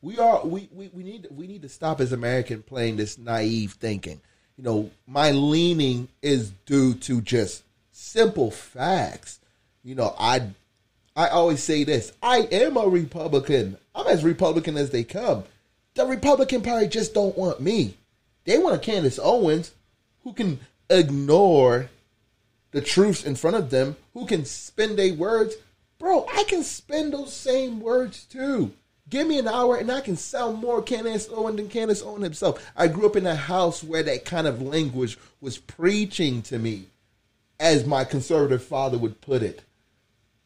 [0.00, 3.72] we are we, we, we need we need to stop as American playing this naive
[3.72, 4.20] thinking.
[4.56, 9.40] You know, my leaning is due to just simple facts.
[9.84, 10.50] You know, I
[11.14, 12.12] I always say this.
[12.22, 13.76] I am a Republican.
[13.94, 15.44] I'm as Republican as they come.
[15.94, 17.94] The Republican Party just don't want me.
[18.44, 19.72] They want a Candace Owens
[20.24, 21.90] who can ignore
[22.70, 25.54] the truths in front of them, who can spin their words.
[26.02, 28.72] Bro, I can spend those same words too.
[29.08, 32.72] Give me an hour and I can sound more Candace Owen than Candace Owen himself.
[32.76, 36.86] I grew up in a house where that kind of language was preaching to me,
[37.60, 39.62] as my conservative father would put it.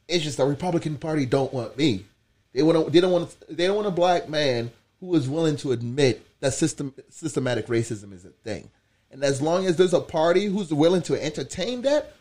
[0.08, 2.04] It's just the Republican Party don't want me.
[2.52, 5.72] They want they don't want they don't want a black man who is willing to
[5.72, 8.68] admit that system systematic racism is a thing.
[9.10, 12.12] And as long as there's a party who's willing to entertain that,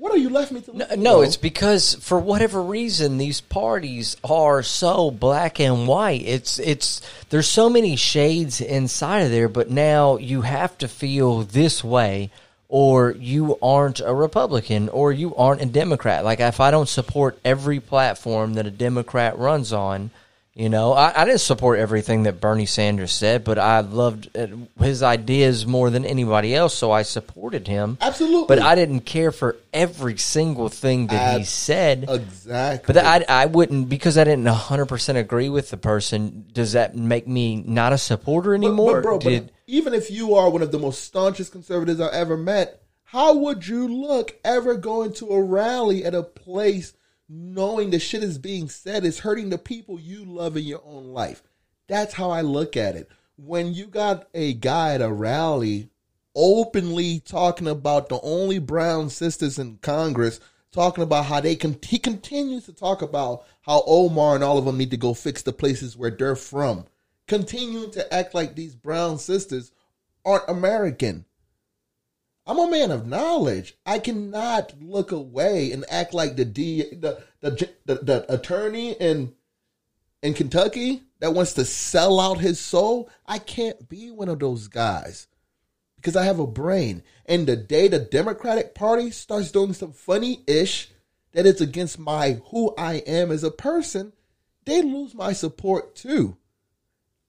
[0.00, 0.74] what are you left me to?
[0.74, 6.22] No, no, it's because for whatever reason these parties are so black and white.
[6.22, 11.42] It's it's there's so many shades inside of there, but now you have to feel
[11.42, 12.30] this way
[12.70, 16.24] or you aren't a Republican or you aren't a Democrat.
[16.24, 20.10] Like if I don't support every platform that a Democrat runs on,
[20.60, 24.46] you know, I, I didn't support everything that Bernie Sanders said, but I loved uh,
[24.78, 27.96] his ideas more than anybody else, so I supported him.
[27.98, 28.44] Absolutely.
[28.46, 32.04] But I didn't care for every single thing that he said.
[32.10, 32.92] exactly.
[32.92, 36.44] But I, I wouldn't because I didn't 100% agree with the person.
[36.52, 39.00] Does that make me not a supporter anymore?
[39.00, 42.36] But, bro, but even if you are one of the most staunchest conservatives I've ever
[42.36, 46.92] met, how would you look ever going to a rally at a place
[47.32, 51.12] knowing the shit is being said is hurting the people you love in your own
[51.12, 51.42] life?
[51.86, 53.08] That's how I look at it.
[53.36, 55.88] when you got a guy at a rally
[56.34, 60.40] openly talking about the only brown sisters in Congress,
[60.72, 64.64] talking about how they can, he continues to talk about how Omar and all of
[64.64, 66.86] them need to go fix the places where they're from,
[67.26, 69.72] continuing to act like these brown sisters
[70.24, 71.24] aren't American.
[72.50, 73.76] I'm a man of knowledge.
[73.86, 79.34] I cannot look away and act like the D, the the, the, the attorney in
[80.20, 83.08] in Kentucky that wants to sell out his soul.
[83.24, 85.28] I can't be one of those guys
[85.94, 87.04] because I have a brain.
[87.24, 90.90] And the day the Democratic Party starts doing some funny ish
[91.30, 94.12] that is against my who I am as a person,
[94.64, 96.36] they lose my support too.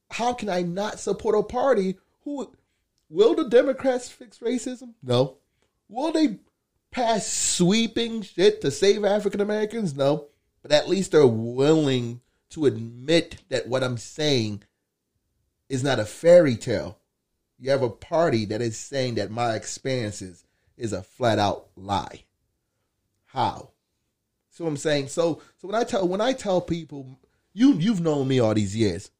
[0.10, 2.52] How can I not support a party who
[3.12, 4.94] will the Democrats fix racism?
[5.04, 5.38] No.
[5.90, 6.40] Will they
[6.92, 9.96] pass sweeping shit to save African Americans?
[9.96, 10.28] No.
[10.62, 14.64] But at least they're willing to admit that what I'm saying
[15.70, 16.98] is not a fairy tale.
[17.60, 20.46] You have a party that is saying that my experiences
[20.78, 22.24] is a flat out lie.
[23.26, 23.70] How?
[24.50, 27.18] So I'm saying so so when I tell when I tell people
[27.54, 29.12] you you've known me all these years.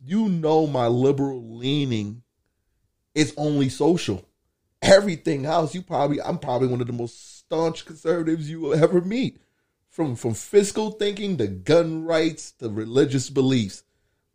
[0.00, 2.22] You know my liberal leaning
[3.18, 4.24] is only social.
[4.80, 9.00] Everything else you probably I'm probably one of the most staunch conservatives you will ever
[9.00, 9.42] meet.
[9.88, 13.82] From from fiscal thinking to gun rights to religious beliefs,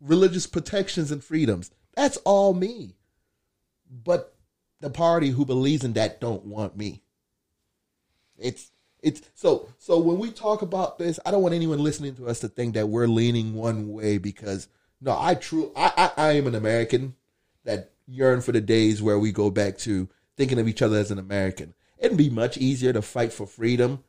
[0.00, 1.70] religious protections and freedoms.
[1.94, 2.96] That's all me.
[3.90, 4.34] But
[4.80, 7.02] the party who believes in that don't want me.
[8.36, 8.70] It's
[9.02, 12.40] it's so so when we talk about this, I don't want anyone listening to us
[12.40, 14.68] to think that we're leaning one way because
[15.00, 17.14] no, I true I, I, I am an American
[17.64, 21.10] that yearn for the days where we go back to thinking of each other as
[21.10, 21.74] an American.
[21.98, 24.04] It'd be much easier to fight for freedom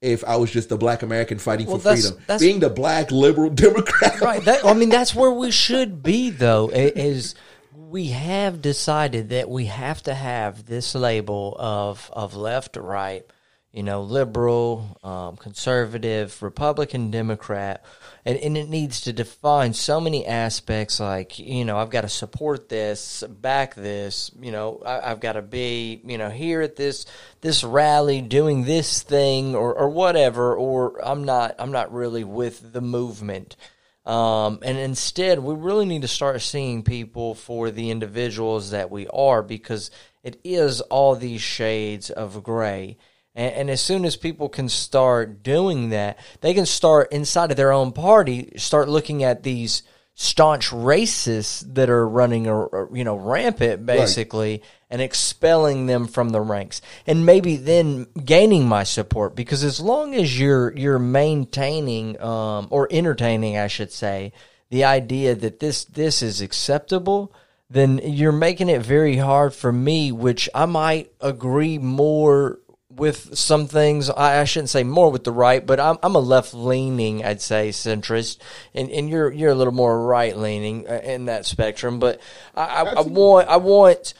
[0.00, 2.22] if I was just a black American fighting well, for that's, freedom.
[2.26, 4.20] That's, Being the black liberal Democrat.
[4.20, 4.44] Right.
[4.44, 7.34] That, I mean, that's where we should be, though, is
[7.74, 13.24] we have decided that we have to have this label of, of left right
[13.72, 17.84] you know, liberal, um, conservative, Republican, Democrat,
[18.24, 22.08] and, and it needs to define so many aspects like, you know, I've got to
[22.08, 26.76] support this, back this, you know, I, have got to be, you know, here at
[26.76, 27.06] this
[27.40, 32.72] this rally doing this thing or, or whatever, or I'm not I'm not really with
[32.72, 33.56] the movement.
[34.04, 39.06] Um, and instead, we really need to start seeing people for the individuals that we
[39.08, 39.90] are because
[40.22, 42.96] it is all these shades of gray.
[43.34, 47.56] And, and, as soon as people can start doing that, they can start inside of
[47.56, 49.82] their own party, start looking at these
[50.14, 54.64] staunch racists that are running, a, you know, rampant basically, right.
[54.90, 59.34] and expelling them from the ranks, and maybe then gaining my support.
[59.34, 64.32] Because as long as you're you're maintaining um, or entertaining, I should say,
[64.70, 67.32] the idea that this this is acceptable
[67.70, 72.58] then you're making it very hard for me, which I might agree more
[72.90, 74.10] with some things.
[74.10, 77.40] I, I, shouldn't say more with the right, but I'm, I'm a left leaning, I'd
[77.40, 78.38] say, centrist,
[78.74, 81.98] and, and you're you're a little more right leaning uh, in that spectrum.
[81.98, 82.20] But
[82.54, 84.14] I, I, I want I want.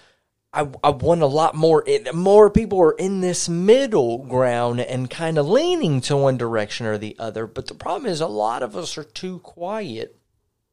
[0.52, 1.84] I, I want a lot more.
[2.12, 6.98] More people are in this middle ground and kind of leaning to one direction or
[6.98, 7.46] the other.
[7.46, 10.18] But the problem is, a lot of us are too quiet,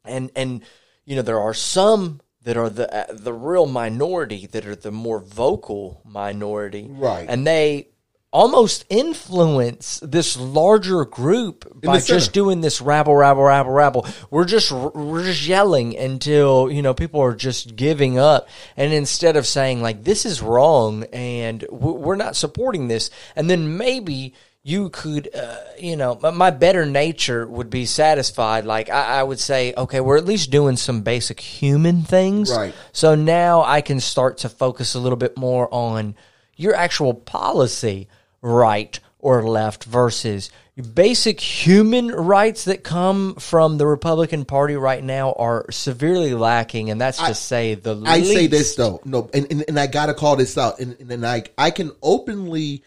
[0.04, 0.64] and and
[1.06, 4.90] you know there are some that are the uh, the real minority that are the
[4.90, 6.88] more vocal minority.
[6.90, 7.26] Right.
[7.28, 7.90] And they
[8.32, 14.08] almost influence this larger group by just doing this rabble rabble rabble rabble.
[14.32, 18.48] We're just we're just yelling until you know people are just giving up.
[18.78, 23.76] And instead of saying like this is wrong and we're not supporting this and then
[23.76, 24.34] maybe
[24.68, 28.66] you could, uh, you know, my better nature would be satisfied.
[28.66, 32.52] Like I, I, would say, okay, we're at least doing some basic human things.
[32.52, 32.74] Right.
[32.92, 36.16] So now I can start to focus a little bit more on
[36.58, 38.10] your actual policy,
[38.42, 40.52] right or left, versus
[40.94, 47.00] basic human rights that come from the Republican Party right now are severely lacking, and
[47.00, 48.04] that's to I, say the.
[48.06, 51.00] I say this though, no, and and, and I got to call this out, and,
[51.10, 52.84] and I I can openly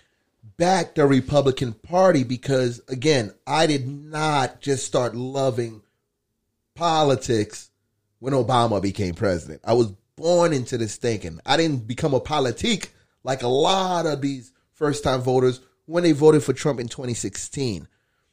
[0.60, 5.80] back the Republican Party because, again, I did not just start loving
[6.74, 7.70] politics
[8.18, 9.62] when Obama became president.
[9.64, 11.40] I was born into this thinking.
[11.46, 12.92] I didn't become a politique
[13.24, 17.88] like a lot of these first time voters when they voted for Trump in 2016.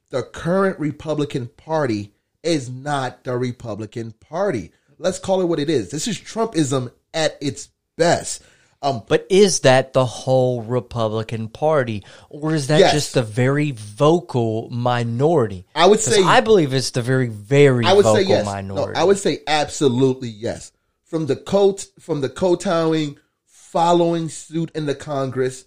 [0.09, 2.11] The current Republican Party
[2.43, 4.71] is not the Republican Party.
[4.97, 5.91] Let's call it what it is.
[5.91, 8.43] This is Trumpism at its best.
[8.87, 12.93] Um, But is that the whole Republican Party, or is that Yes.
[12.93, 15.65] just a very vocal minority?
[15.75, 18.45] I would say I believe it's the very very I would vocal say yes.
[18.45, 18.99] No, minority.
[18.99, 20.71] I would say absolutely yes.
[21.03, 25.65] From the coat, from the kowtowing, following suit in the Congress,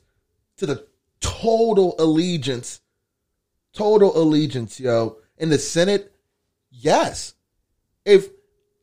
[0.59, 0.87] to the
[1.21, 2.81] total allegiance,
[3.73, 6.13] total allegiance, yo, in the Senate.
[6.71, 7.35] Yes,
[8.05, 8.29] if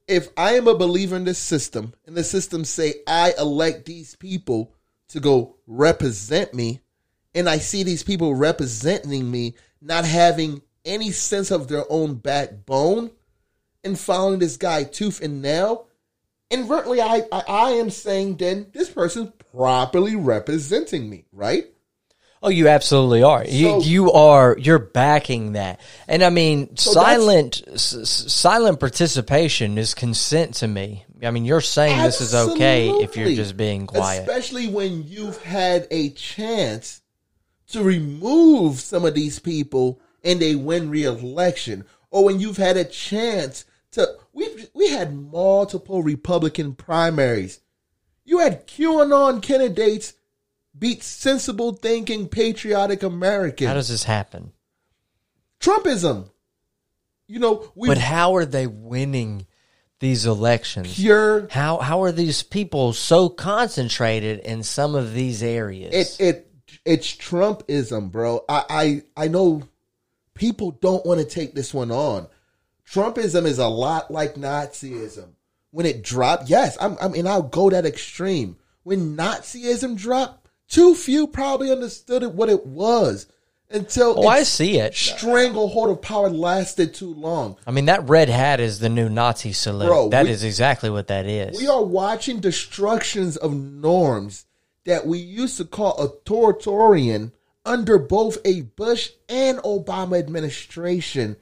[0.07, 4.15] if I am a believer in this system, and the system say I elect these
[4.15, 4.73] people
[5.09, 6.81] to go represent me,
[7.35, 13.11] and I see these people representing me not having any sense of their own backbone
[13.83, 15.87] and following this guy tooth and nail,
[16.49, 21.67] inadvertently I, I I am saying then this person's properly representing me, right?
[22.43, 23.43] Oh, you absolutely are.
[23.45, 28.79] you So- you are you're backing that, and I mean So silent s- s- silent
[28.79, 31.03] participation is consent to me.
[31.23, 34.21] I mean, you're saying this is okay if you're just being quiet.
[34.21, 37.01] Especially when you've had a chance
[37.69, 42.83] to remove some of these people and they win re-election, or when you've had a
[42.85, 47.59] chance to we we had multiple Republican primaries.
[48.25, 50.13] You had QAnon candidates
[50.77, 53.67] beat sensible thinking patriotic Americans.
[53.67, 54.53] How does this happen?
[55.59, 56.29] Trumpism.
[57.27, 59.47] You know, we But how are they winning
[59.99, 60.95] these elections?
[60.95, 66.19] pure How how are these people so concentrated in some of these areas?
[66.19, 66.51] it it
[66.85, 68.45] it's Trumpism, bro.
[68.47, 69.63] I I, I know
[70.35, 72.27] people don't want to take this one on.
[72.89, 75.33] Trumpism is a lot like Nazism.
[75.71, 78.57] When it dropped, yes, I'm, I mean I'll go that extreme.
[78.83, 83.27] When Nazism dropped, too few probably understood it what it was
[83.69, 84.95] until oh, I see it.
[84.95, 87.57] stranglehold of power lasted too long.
[87.65, 89.87] I mean, that red hat is the new Nazi salute.
[89.87, 91.57] Bro, That is we- exactly what that is.
[91.59, 94.45] We are watching destructions of norms
[94.85, 97.33] that we used to call authoritarian
[97.65, 101.35] under both a Bush and Obama administration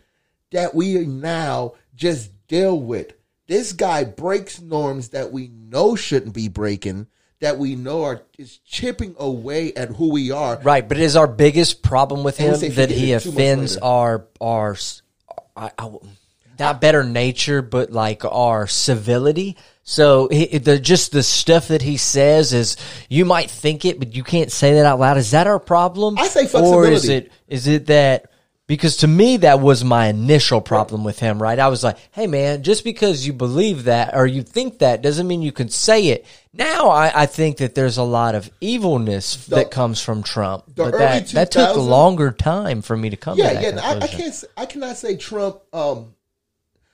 [0.51, 3.13] that we now just deal with.
[3.47, 7.05] This guy breaks norms that we know shouldn't be breaking,
[7.45, 10.59] that we know are is chipping away at who we are.
[10.61, 13.77] Right, but it is our biggest problem with him that he it two months offends
[13.77, 15.03] our our s-
[15.55, 15.91] I, I,
[16.57, 19.57] not better nature, but like our civility.
[19.83, 22.77] So he, the just the stuff that he says is
[23.09, 25.17] you might think it, but you can't say that out loud.
[25.17, 26.17] Is that our problem?
[26.17, 28.31] I say or is it is it that?
[28.67, 31.59] Because to me, that was my initial problem with him, right?
[31.59, 35.27] I was like, hey man, just because you believe that or you think that doesn't
[35.27, 36.25] mean you can say it.
[36.51, 40.63] Now I, I think that there's a lot of evilness that comes from Trump.
[40.75, 43.81] But that, that took a longer time for me to come Yeah, to that yeah.
[43.81, 44.43] I, I can't.
[44.57, 45.61] I cannot say Trump.
[45.71, 46.15] Um,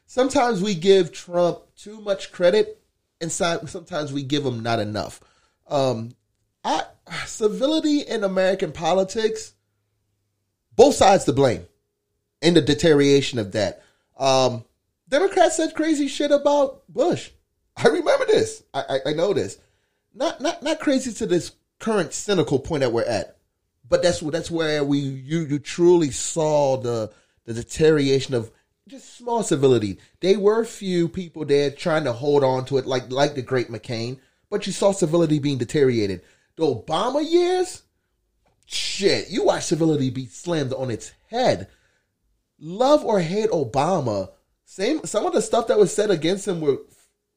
[0.08, 2.82] sometimes we give Trump too much credit,
[3.22, 5.22] and sometimes we give him not enough.
[5.70, 6.16] Um,
[6.66, 6.84] I
[7.26, 9.54] civility in American politics,
[10.82, 11.66] both sides to blame,
[12.42, 13.84] in the deterioration of that.
[14.18, 14.64] Um,
[15.10, 17.32] Democrats said crazy shit about Bush.
[17.78, 18.64] I remember this.
[18.74, 19.58] I, I, I know this.
[20.14, 23.38] Not not not crazy to this current cynical point that we're at
[23.92, 27.12] but that's that's where we you you truly saw the
[27.44, 28.50] the deterioration of
[28.88, 30.00] just small civility.
[30.22, 33.68] They were few people there trying to hold on to it, like like the great
[33.68, 34.18] McCain,
[34.50, 36.22] but you saw civility being deteriorated.
[36.56, 37.84] The Obama years,
[38.72, 41.68] shit, you watch civility be slammed on its head.
[42.60, 44.30] Love or hate Obama,
[44.66, 46.78] same some of the stuff that was said against him were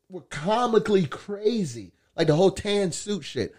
[0.09, 3.55] were comically crazy, like the whole tan suit shit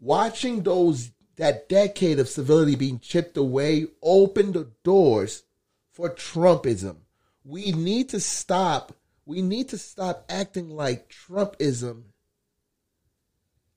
[0.00, 5.44] watching those that decade of civility being chipped away opened the doors
[5.92, 6.96] for Trumpism.
[7.44, 8.92] We need to stop.
[9.24, 12.02] We need to stop acting like Trumpism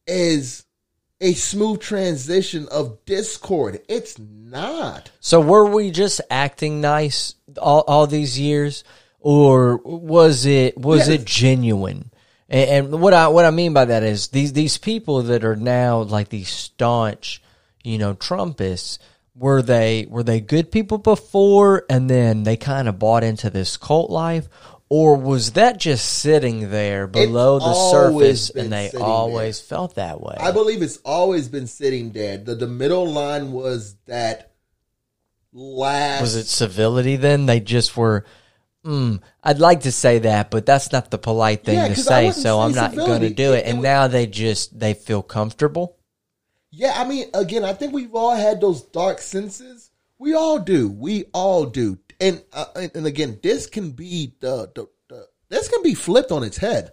[0.08, 0.66] is
[1.24, 3.82] a smooth transition of discord.
[3.88, 5.10] It's not.
[5.20, 8.84] So were we just acting nice all, all these years,
[9.20, 11.22] or was it was Yes.
[11.22, 12.12] it genuine?
[12.50, 15.56] And, and what I what I mean by that is these these people that are
[15.56, 17.42] now like these staunch,
[17.84, 19.00] you know, Trumpists.
[19.36, 23.78] Were they were they good people before, and then they kind of bought into this
[23.78, 24.48] cult life,
[24.96, 30.36] or was that just sitting there below the surface, and they always felt that way?
[30.40, 32.38] I believe it's always been sitting there.
[32.38, 34.52] The the middle line was that
[35.52, 37.48] last Was it civility then?
[37.48, 38.24] They just were.
[38.86, 42.30] Mm, I'd like to say that, but that's not the polite thing Yeah, to say.
[42.32, 43.60] So I'm not going to do It- it.
[43.60, 45.96] it And was- now they just they feel comfortable.
[46.70, 49.90] Yeah, I mean, again, I think we've all had those dark senses.
[50.20, 50.88] We all do.
[50.90, 51.98] We all do.
[52.20, 56.44] And uh, and, again, this can be the, the the this can be flipped on
[56.44, 56.92] its head.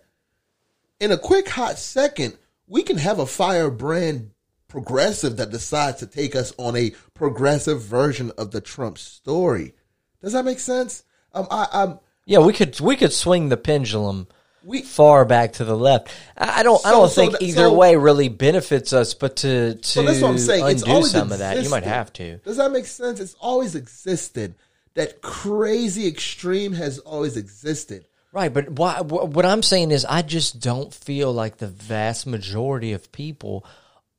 [0.99, 4.33] In a quick hot second, we can have a firebrand
[4.69, 9.75] progressive that decides to take us on a progressive version of the Trump story.
[10.23, 11.05] Does that make sense?
[11.33, 14.29] Um, I, I'm Yeah, we could we could swing the pendulum
[14.63, 16.09] we far back to the left.
[16.37, 19.77] I don't I don't so think that- either so- way really benefits us, but to
[19.77, 20.65] to So that's what I'm saying.
[20.65, 22.39] Undo some of that, you might have to.
[22.39, 23.21] Does that make sense?
[23.21, 24.55] It's always existed.
[24.95, 28.07] That crazy extreme has always existed.
[28.33, 32.93] Right, but why, what I'm saying is, I just don't feel like the vast majority
[32.93, 33.65] of people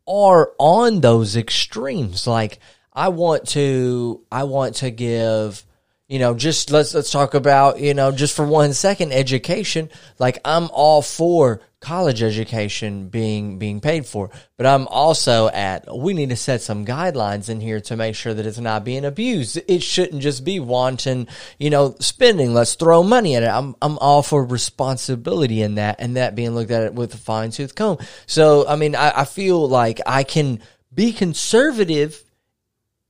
[0.07, 2.27] are on those extremes.
[2.27, 2.59] Like,
[2.91, 5.63] I want to, I want to give,
[6.11, 9.89] you know, just let's let's talk about, you know, just for one second, education.
[10.19, 16.13] Like, I'm all for college education being being paid for, but I'm also at we
[16.13, 19.57] need to set some guidelines in here to make sure that it's not being abused.
[19.69, 22.53] It shouldn't just be wanton, you know, spending.
[22.53, 23.49] Let's throw money at it.
[23.49, 27.17] I'm I'm all for responsibility in that and that being looked at it with a
[27.17, 27.99] fine tooth comb.
[28.25, 30.59] So I mean, I, I feel like I can
[30.93, 32.21] be conservative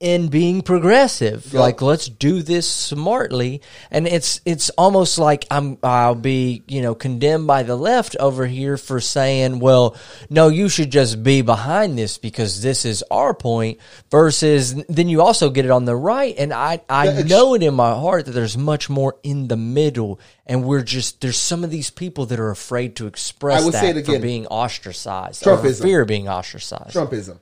[0.02, 1.54] in being progressive.
[1.54, 3.62] Like let's do this smartly.
[3.90, 8.46] And it's it's almost like I'm I'll be, you know, condemned by the left over
[8.46, 9.96] here for saying, well,
[10.28, 13.78] no, you should just be behind this because this is our point
[14.10, 17.62] versus then you also get it on the right and I I Yeah, know it
[17.62, 21.62] in my heart that there's much more in the middle and we're just there's some
[21.62, 24.20] of these people that are afraid to express I would that say it for again.
[24.20, 25.44] being ostracized.
[25.44, 25.82] Trumpism.
[25.82, 26.96] fear of being ostracized.
[26.96, 27.38] Trumpism.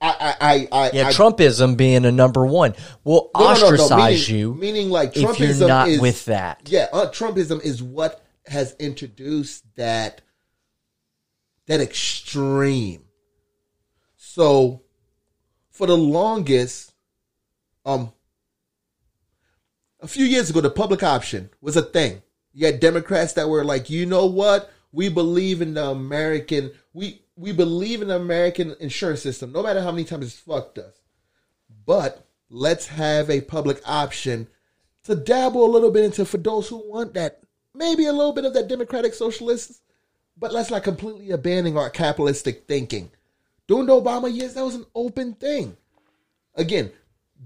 [0.00, 2.74] I, I, I, I Yeah, Trumpism being a number one
[3.04, 6.00] will No, no, no, no, ostracize meaning- you meaning like if you're Trumpism not is-
[6.00, 6.68] with that.
[6.70, 10.20] Yeah, uh, Trumpism is what has introduced that
[11.66, 13.04] that extreme.
[14.16, 14.82] So,
[15.70, 16.92] for the longest,
[17.86, 18.12] um,
[20.00, 22.22] a few years ago, the public option was a thing.
[22.52, 24.70] You had Democrats that were like, you know what?
[24.92, 26.72] We believe in the American.
[26.92, 30.78] We we believe in the American insurance system, no matter how many times it's fucked
[30.78, 30.94] us.
[31.86, 34.48] But let's have a public option
[35.04, 37.42] to dabble a little bit into for those who want that,
[37.74, 39.82] maybe a little bit of that democratic socialist,
[40.36, 43.10] but let's not completely abandon our capitalistic thinking.
[43.66, 45.76] During the Obama years, that was an open thing.
[46.54, 46.92] Again,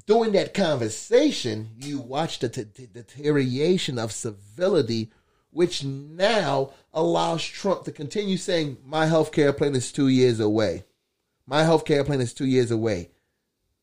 [0.06, 5.10] during that conversation, you watched the t- t- deterioration of civility,
[5.50, 10.84] which now allows Trump to continue saying, My health care plan is two years away.
[11.46, 13.10] My health care plan is two years away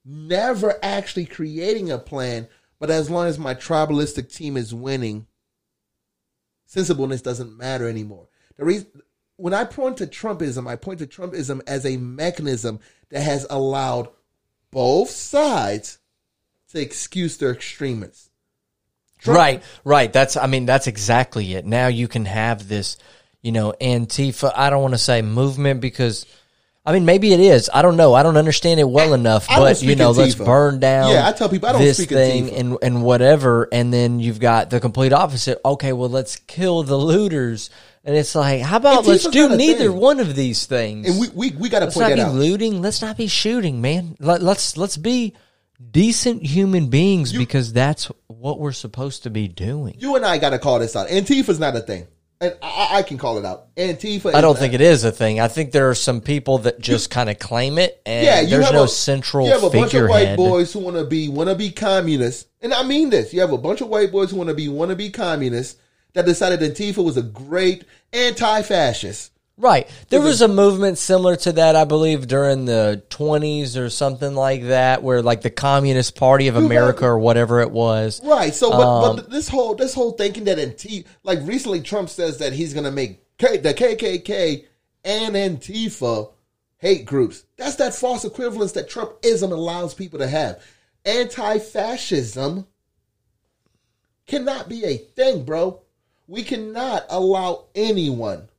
[0.05, 2.47] never actually creating a plan,
[2.79, 5.25] but as long as my tribalistic team is winning,
[6.65, 8.27] sensibleness doesn't matter anymore.
[8.57, 9.01] The reason
[9.37, 14.09] when I point to Trumpism, I point to Trumpism as a mechanism that has allowed
[14.71, 15.97] both sides
[16.69, 18.29] to excuse their extremists.
[19.25, 20.11] Trump- Right, right.
[20.13, 21.65] That's I mean that's exactly it.
[21.65, 22.97] Now you can have this,
[23.41, 24.51] you know, Antifa.
[24.55, 26.25] I don't want to say movement because.
[26.87, 27.67] I mean, maybe it is.
[27.73, 28.13] I don't know.
[28.13, 29.49] I don't understand it well enough.
[29.49, 31.09] I But you know, let's burn down.
[31.09, 32.59] Yeah, I tell people I don't this speak thing Antifa.
[32.59, 33.67] and and whatever.
[33.71, 35.59] And then you've got the complete opposite.
[35.65, 37.71] Okay, well, let's kill the looters.
[38.03, 39.95] And it's like, how about let's do neither thing.
[39.99, 41.09] one of these things?
[41.09, 42.35] And we we, we got to Let's point not that be out.
[42.35, 42.81] looting.
[42.83, 44.15] Let's not be shooting, man.
[44.19, 45.33] Let, let's let's be
[45.91, 49.95] decent human beings because that's what we're supposed to be doing.
[49.99, 51.07] You and I got to call this out.
[51.09, 52.07] Antifa's not a thing,
[52.41, 53.75] and I, I can call it out.
[53.75, 54.33] Antifa.
[54.33, 55.39] I don't think it is a thing.
[55.39, 58.49] I think there are some people that just kind of claim it, and Yeah, you
[58.49, 61.05] there's have no a, central You have a bunch of white boys who want to
[61.05, 63.33] be want to be communists, and I mean this.
[63.33, 65.79] You have a bunch of white boys who want to be want to be communists
[66.13, 69.31] that decided Antifa was a great anti-fascist.
[69.57, 69.89] Right.
[70.09, 74.63] There was a movement similar to that, I believe, during the 20s or something like
[74.63, 78.21] that, where like the Communist Party of America or whatever it was.
[78.23, 78.53] Right.
[78.53, 82.39] So, but, Um, but this whole this whole thinking that Antifa, like recently, Trump says
[82.39, 84.65] that he's going to make K, the KKK
[85.05, 86.31] and Antifa
[86.77, 87.45] hate groups.
[87.55, 90.61] That's that false equivalence that Trumpism allows people to have.
[91.05, 92.67] Anti-fascism
[94.27, 95.81] cannot be a thing, bro.
[96.27, 98.49] We cannot allow anyone.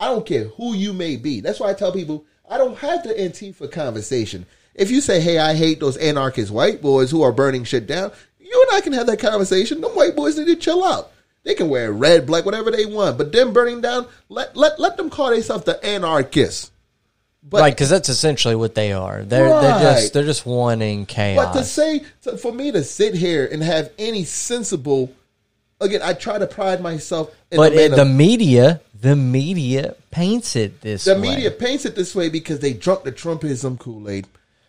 [0.00, 1.40] I don't care who you may be.
[1.40, 4.46] That's why I tell people I don't have the Antifa conversation.
[4.74, 8.12] If you say, "Hey, I hate those anarchist white boys who are burning shit down,"
[8.38, 9.80] you and I can have that conversation.
[9.80, 11.10] Them white boys need to chill out.
[11.44, 14.96] They can wear red, black, whatever they want, but them burning down, let let let
[14.96, 16.70] them call themselves the anarchists.
[17.42, 19.22] But right, because that's essentially what they are.
[19.24, 21.46] They're they're just they're just wanting chaos.
[21.46, 25.12] But to say, to, for me to sit here and have any sensible,
[25.80, 29.94] again, I try to pride myself in but the, it, of- the media, the media
[30.10, 31.20] paints it this the way.
[31.20, 34.26] media paints it this way because they drunk the Trumpism Kool Aid.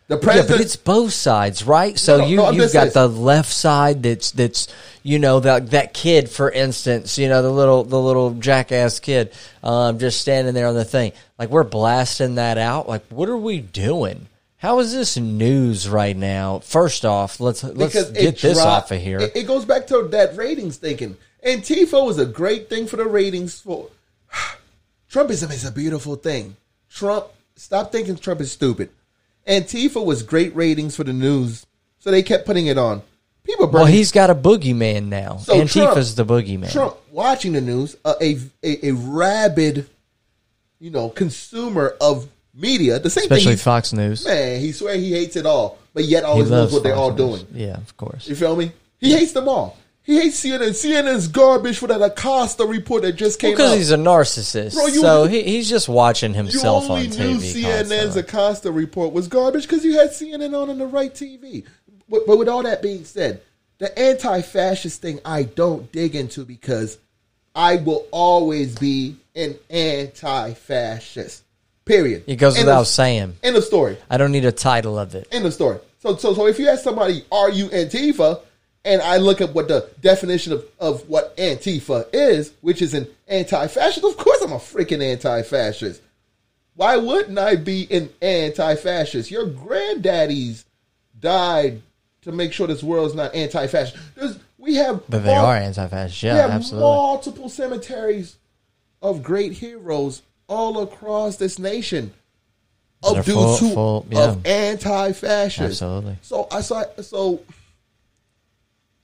[0.08, 1.98] The Yeah, but it's both sides, right?
[1.98, 4.68] So No, you no, you've got the left side that's that's
[5.04, 9.32] you know that that kid, for instance, you know the little the little jackass kid,
[9.64, 11.12] um, just standing there on the thing.
[11.38, 12.90] Like we're blasting that out.
[12.90, 14.28] Like what are we doing?
[14.58, 16.60] How is this news right now?
[16.60, 19.20] First off, let's let's because get this dropped- off of here.
[19.20, 21.18] It, it goes back to that ratings thinking.
[21.46, 23.62] Antifa was a great thing for the ratings.
[23.62, 23.90] For
[25.12, 26.56] Trumpism is a beautiful thing.
[26.90, 28.90] Trump, stop thinking Trump is stupid.
[29.48, 31.66] Antifa was great ratings for the news,
[32.00, 33.02] so they kept putting it on.
[33.44, 35.38] People well, he's got a boogeyman now.
[35.38, 36.72] So Antifa's Trump- the boogeyman.
[36.72, 39.90] Trump watching the news, uh, a, a a rabid,
[40.80, 43.00] you know, consumer of media.
[43.00, 43.58] The same especially thing.
[43.58, 44.26] Fox News.
[44.26, 47.44] Man, he swear he hates it all, but yet always knows what they're all News.
[47.44, 47.48] doing.
[47.54, 48.28] Yeah, of course.
[48.28, 48.72] You feel me?
[49.00, 49.78] He hates them all.
[50.10, 50.70] He hates CNN.
[50.70, 53.78] CNN's garbage for that Acosta report that just came Because out.
[53.78, 57.38] he's a narcissist, Bro, you- so he, he's just watching you himself only on knew
[57.38, 57.62] TV.
[57.64, 58.20] CNN's constantly.
[58.22, 61.64] Acosta report was garbage because you had CNN on on the right TV.
[62.10, 63.42] But, but with all that being said,
[63.78, 66.98] the anti-fascist thing I don't dig into because
[67.54, 71.44] I will always be an anti-fascist.
[71.86, 72.24] Period.
[72.28, 73.36] It goes End without of- saying.
[73.42, 73.98] End of story.
[74.10, 75.28] I don't need a title of it.
[75.32, 75.80] End of story.
[76.00, 78.42] So, so, so if you ask somebody, "Are you Antifa?"
[78.86, 83.08] And I look at what the definition of, of what Antifa is, which is an
[83.28, 86.02] anti-fascist, of course I'm a freaking anti-fascist.
[86.76, 89.30] Why wouldn't I be an anti-fascist?
[89.32, 90.64] Your granddaddies
[91.20, 91.82] died
[92.22, 93.98] to make sure this world's not anti-fascist.
[94.16, 96.24] There's, we have, But they mul- are anti-fascist.
[96.24, 96.88] we Yeah, have absolutely.
[96.90, 98.36] multiple cemeteries
[99.02, 102.14] of great heroes all across this nation
[103.04, 105.60] of dudes full- who full- of anti-fascists.
[105.82, 106.18] Absolutely.
[106.22, 107.42] So I saw so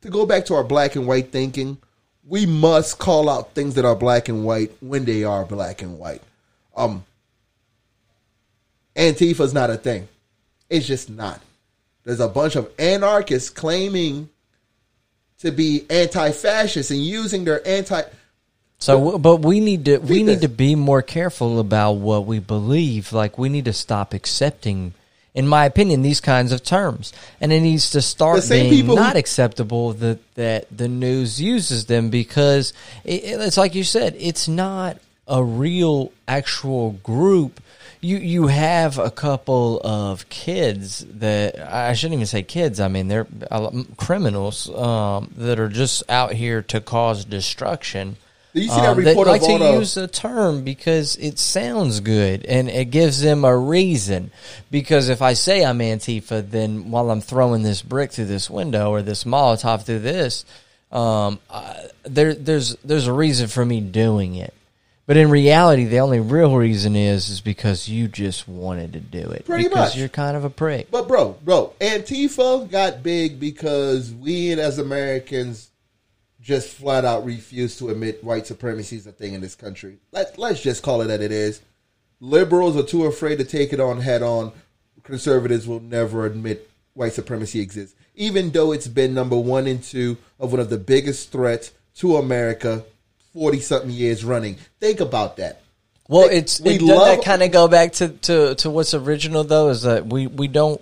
[0.06, 1.78] to go back to our black and white thinking,
[2.28, 5.99] we must call out things that are black and white when they are black and
[5.99, 6.22] white.
[6.76, 7.03] Um
[8.95, 10.08] Antifa's not a thing.
[10.70, 11.41] It's just not.
[12.06, 14.30] There's a bunch of anarchists claiming
[15.39, 18.03] to be anti-fascist and using their anti
[18.78, 23.12] So, but we need to we need to be more careful about what we believe.
[23.12, 24.93] Like we need to stop accepting,
[25.36, 27.12] in my opinion, these kinds of terms,
[27.42, 32.10] and it needs to start being people not acceptable that that the news uses them
[32.10, 32.72] because
[33.04, 37.60] it, it's like you said, it's not a real actual group.
[38.00, 42.80] You you have a couple of kids that I shouldn't even say kids.
[42.80, 43.28] I mean they're
[43.98, 48.16] criminals um, that are just out here to cause destruction.
[48.56, 52.70] You see that Um, report like to use the term because it sounds good and
[52.70, 54.32] it gives them a reason.
[54.72, 58.91] Because if I say I'm Antifa, then while I'm throwing this brick through this window
[58.91, 60.45] or this Molotov through this,
[60.89, 64.53] um, I, there there's there's a reason for me doing it.
[65.08, 69.32] But in reality, the only real reason is is because you just wanted to do
[69.32, 69.45] it.
[69.45, 69.97] Pretty because much.
[69.97, 70.89] you're kind of a prick.
[70.89, 75.70] But bro, bro, Antifa got big because we as Americans
[76.46, 79.98] just flat out refuse to admit white supremacy is a thing in this country.
[80.12, 81.62] Let let's just call it that it is.
[82.22, 84.52] Liberals are too afraid to take it on head on.
[85.04, 90.18] Conservatives will never admit white supremacy exists, even though it's been number one and two
[90.39, 92.86] of one of the biggest threats to America
[93.34, 94.56] forty something years running.
[94.80, 95.64] Think about that.
[96.08, 99.43] Well, it's we it, love- that kind of go back to, to, to what's original
[99.43, 100.80] though is that we, we don't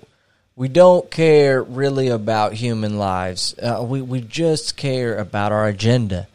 [0.55, 3.55] we don't care really about human lives.
[3.57, 6.27] Uh, we we just care about our agenda.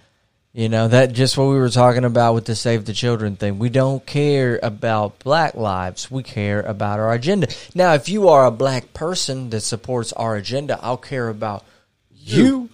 [0.52, 3.58] You know that just what we were talking about with the Save the Children thing.
[3.58, 6.10] We don't care about black lives.
[6.10, 7.48] We care about our agenda.
[7.74, 11.64] Now, if you are a black person that supports our agenda, I'll care about
[12.10, 12.70] you.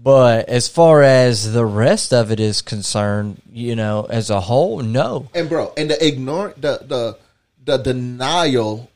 [0.00, 4.80] But as far as the rest of it is concerned, you know, as a whole,
[4.80, 5.28] no.
[5.34, 7.18] And bro, and the ignore the the
[7.64, 8.90] the denial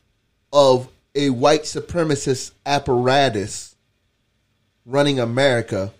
[0.51, 3.75] of a white supremacist apparatus
[4.85, 5.93] running America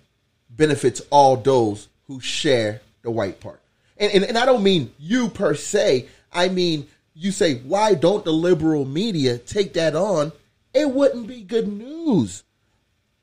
[0.50, 3.60] benefits all those who share the white part.
[3.98, 6.08] And, and and I don't mean you per se.
[6.32, 10.32] I mean you say why don't the liberal media take that on?
[10.74, 12.44] It wouldn't be good news.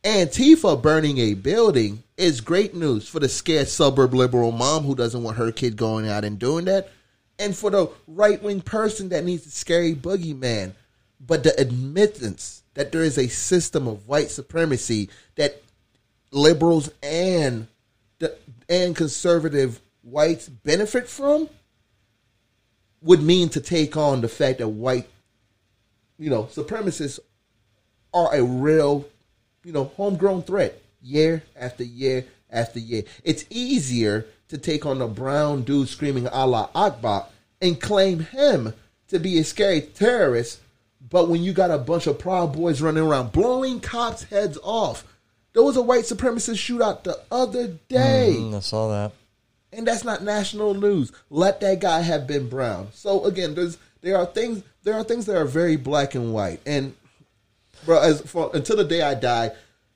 [0.04, 5.22] Antifa burning a building is great news for the scared suburb liberal mom who doesn't
[5.22, 6.90] want her kid going out and doing that,
[7.38, 10.72] and for the right wing person that needs a scary boogeyman.
[11.30, 15.62] But the admittance that there is a system of white supremacy that
[16.32, 17.68] liberals and
[18.18, 18.36] the,
[18.68, 21.48] and conservative whites benefit from
[23.00, 25.08] would mean to take on the fact that white,
[26.18, 27.20] you know, supremacists
[28.12, 29.06] are a real,
[29.62, 33.04] you know, homegrown threat year after year after year.
[33.22, 37.26] It's easier to take on a brown dude screaming Allah Akbar
[37.62, 38.74] and claim him
[39.06, 40.58] to be a scary terrorist
[41.10, 45.04] But when you got a bunch of Proud Boys running around blowing cops' heads off,
[45.52, 48.36] there was a white supremacist shootout the other day.
[48.38, 49.12] Mm, I saw that.
[49.72, 51.10] and that's not national news.
[51.28, 52.88] Let that guy have been brown.
[52.92, 56.60] So again, there's there are things there are things that are very black and white.
[56.64, 56.94] And
[57.84, 59.50] bro, as for until the day I die,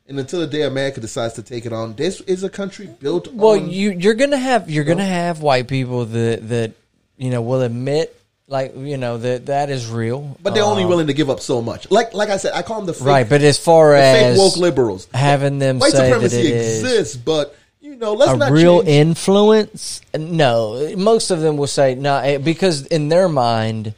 [0.09, 3.33] and until the day America decides to take it on, this is a country built
[3.33, 3.71] Well, on.
[3.71, 6.73] you you're gonna have you're gonna have white people that that
[7.17, 10.89] you know will admit like you know that that is real, but they're only Um,
[10.91, 11.91] willing to give up so much.
[11.91, 13.29] Like like I said, I call them the fake, right.
[13.29, 15.09] But as far as woke liberals.
[15.15, 18.89] having them White say that supremacy exists, but you know, let's a not real change.
[18.89, 20.95] influence, no.
[20.97, 23.95] Most of them will say no eh, because in their mind,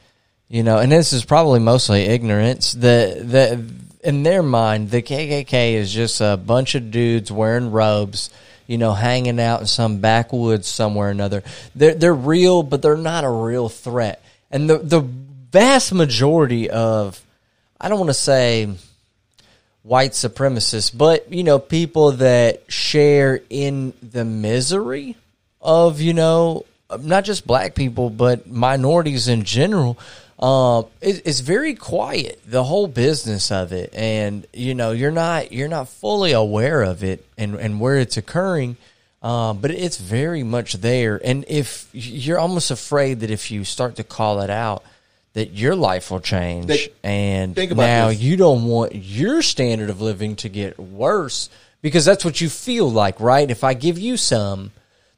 [0.49, 2.73] you know, and this is probably mostly ignorance.
[2.73, 8.31] The the in their mind, the KKK is just a bunch of dudes wearing robes.
[8.69, 11.45] You know, hanging out in some backwoods somewhere or another.
[11.77, 14.21] They're they're real, but they're not a real threat.
[14.51, 17.21] And the the vast majority of,
[17.81, 18.75] I don't want to say
[19.83, 25.17] white supremacists, but you know, people that share in the misery
[25.61, 26.65] of you know
[27.01, 29.99] not just black people but minorities in general.
[30.39, 35.53] Um, it, it's very quiet the whole business of it, and you know you're not
[35.53, 38.77] you're not fully aware of it and and where it's occurring.
[39.23, 43.97] Um, but it's very much there, and if you're almost afraid that if you start
[43.97, 44.85] to call it out,
[45.33, 48.21] that your life will change, Think- and now this.
[48.21, 51.49] you don't want your standard of living to get worse
[51.83, 53.51] because that's what you feel like, right?
[53.51, 54.71] If I give you some,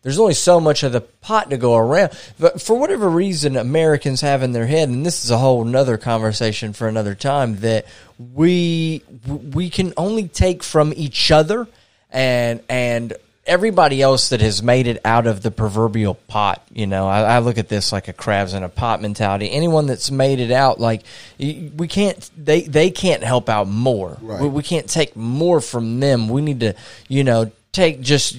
[0.03, 2.13] there's only so much of the pot to go around.
[2.39, 5.99] But for whatever reason, Americans have in their head, and this is a whole another
[5.99, 7.87] conversation for another time, that
[8.19, 11.67] we we can only take from each other
[12.11, 13.13] and and
[13.49, 16.63] everybody else that has made it out of the proverbial pot.
[16.73, 19.51] You know, I, I look at this like a crabs in a pot mentality.
[19.51, 21.03] Anyone that's made it out, like
[21.39, 24.19] we can't, they they can't help out more.
[24.21, 24.43] Right.
[24.43, 26.29] We, we can't take more from them.
[26.29, 26.75] We need to,
[27.09, 28.37] you know, take just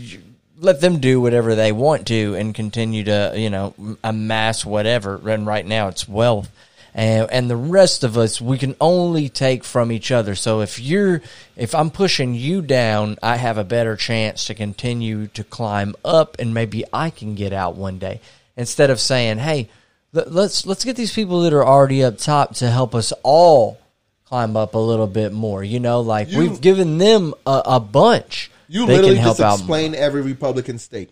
[0.60, 5.20] let them do whatever they want to and continue to, you know, amass whatever.
[5.30, 6.50] And right now, it's wealth.
[6.94, 10.36] And, and the rest of us, we can only take from each other.
[10.36, 11.22] So if you're,
[11.56, 16.38] if I'm pushing you down, I have a better chance to continue to climb up,
[16.40, 18.22] and maybe I can get out one day.
[18.58, 19.70] Instead of saying, "Hey,
[20.12, 23.78] let- let's let's get these people that are already up top to help us all
[24.26, 27.80] climb up a little bit more." You know, like You- we've given them a, a
[27.80, 28.52] bunch.
[28.68, 31.12] You they literally can help just explain every Republican state.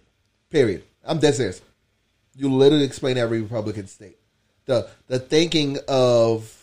[0.49, 0.83] Period.
[1.05, 1.61] I'm dead serious.
[2.35, 4.17] You literally explain every Republican state.
[4.67, 6.53] The the thinking of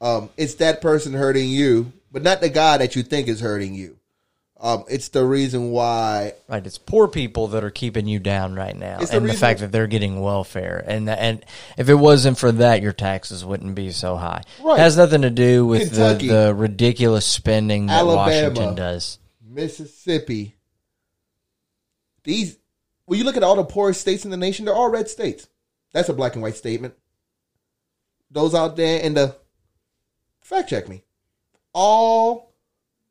[0.00, 3.74] um, it's that person hurting you, but not the guy that you think is hurting
[3.74, 3.98] you.
[4.60, 8.76] Um, it's the reason why Right, it's poor people that are keeping you down right
[8.76, 11.44] now, the and the reason- fact that they're getting welfare, and and
[11.76, 14.42] if it wasn't for that, your taxes wouldn't be so high.
[14.60, 14.74] Right.
[14.74, 18.16] It has nothing to do with the, the ridiculous spending that Alabama.
[18.16, 19.18] Washington does.
[19.46, 20.56] Mississippi,
[22.24, 22.56] these
[23.04, 25.46] when you look at all the poorest states in the nation, they're all red states.
[25.92, 26.94] That's a black and white statement.
[28.30, 29.36] Those out there in the
[30.40, 31.04] fact check me.
[31.72, 32.54] All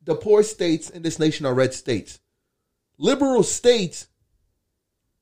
[0.04, 2.20] the poor states in this nation are red states.
[2.98, 4.08] Liberal states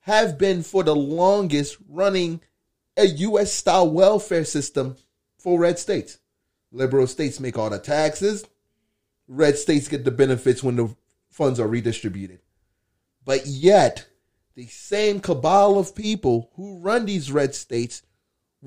[0.00, 2.40] have been for the longest running
[2.96, 4.96] a US style welfare system
[5.38, 6.18] for red states.
[6.72, 8.44] Liberal states make all the taxes,
[9.28, 10.94] red states get the benefits when the
[11.30, 12.40] funds are redistributed.
[13.24, 14.06] But yet,
[14.54, 18.02] the same cabal of people who run these red states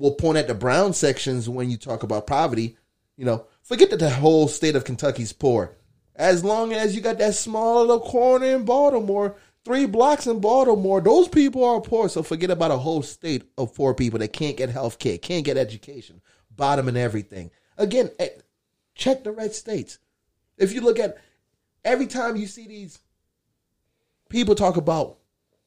[0.00, 2.76] will point at the brown sections when you talk about poverty.
[3.18, 5.76] You know, forget that the whole state of Kentucky's poor.
[6.16, 11.02] As long as you got that small little corner in Baltimore, three blocks in Baltimore,
[11.02, 12.08] those people are poor.
[12.08, 15.44] So forget about a whole state of poor people that can't get health care, can't
[15.44, 17.50] get education, bottom in everything.
[17.76, 18.30] Again, eh,
[18.94, 19.98] check the red states.
[20.56, 21.18] If you look at
[21.84, 23.00] every time you see these
[24.30, 25.18] people talk about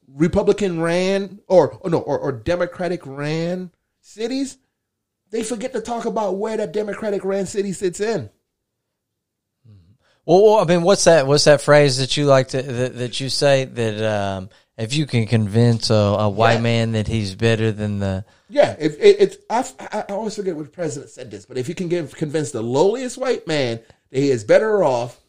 [0.08, 3.70] Republican ran or, or no or, or Democratic ran
[4.04, 4.58] cities,
[5.30, 8.30] they forget to talk about where that Democratic ran city sits in.
[10.26, 11.26] Well, I mean, what's that?
[11.26, 14.48] What's that phrase that you like to that, that you say that um,
[14.78, 16.60] if you can convince a, a white Yeah.
[16.60, 20.56] man that he's better than the Yeah, if it, it's I, I I always forget
[20.56, 23.80] what the president said this, but if you can give convince the lowliest white man
[24.10, 25.20] that he is better off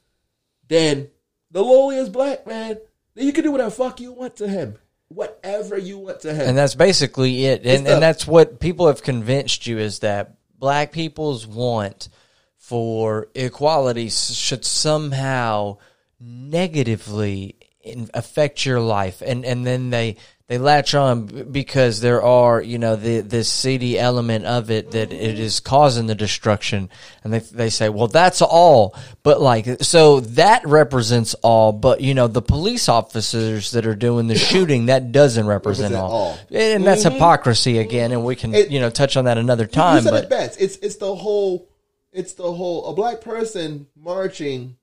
[0.70, 1.10] than
[1.52, 2.78] the lowliest black man,
[3.16, 4.78] then you can do whatever fuck you want to him,
[5.16, 6.48] whatever you want to have.
[6.48, 7.66] And that's basically it.
[7.66, 12.10] And, and that's what people have convinced you is that black people's want
[12.58, 15.78] for equality should somehow
[16.20, 20.18] negatively in, affect your life, and and then they
[20.48, 25.12] they latch on because there are you know the this seedy element of it that
[25.12, 26.90] it is causing the destruction,
[27.24, 32.14] and they they say, well, that's all, but like so that represents all, but you
[32.14, 36.12] know the police officers that are doing the shooting that doesn't represent, Represent all.
[36.12, 36.40] all.
[36.52, 37.14] and that's mm-hmm.
[37.14, 40.12] hypocrisy again, and we can It- you know touch on that another You time, said
[40.12, 40.62] but it best.
[40.62, 41.68] It's it's the whole
[42.14, 44.78] it's the whole a black person marching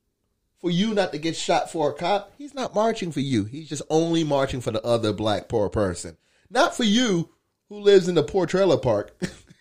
[0.63, 2.33] for you not to get shot for a cop.
[2.39, 3.45] He's not marching for you.
[3.45, 6.17] He's just only marching for the other black poor person.
[6.49, 7.31] Not for you
[7.69, 9.15] who lives in the poor trailer park.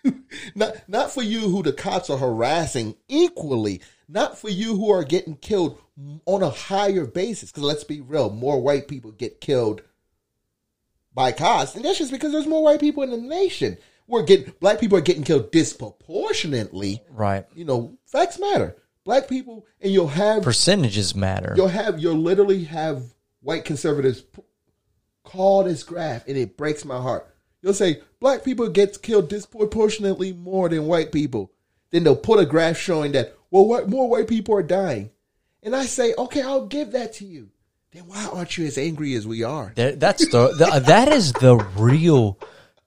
[0.54, 3.82] not not for you who the cops are harassing equally.
[4.08, 5.78] Not for you who are getting killed
[6.24, 7.50] on a higher basis.
[7.50, 9.82] Because let's be real, more white people get killed
[11.14, 13.76] by cops, and that's just because there's more white people in the nation.
[14.06, 17.02] We're getting black people are getting killed disproportionately.
[17.10, 18.76] right You know, facts matter.
[19.04, 21.54] Black people, and you'll have percentages matter.
[21.56, 23.02] you'll have you'll literally have
[23.40, 24.42] white conservatives p-
[25.24, 27.28] call this graph, and it breaks my heart.
[27.62, 31.50] You'll say black people get killed disproportionately more than white people.
[31.90, 35.10] Then they'll put a graph showing that well, what more white people are dying,
[35.62, 37.50] and I say, okay, I'll give that to you.
[37.92, 39.72] Then why aren't you as angry as we are?
[39.76, 42.38] That, that's the, the that is the real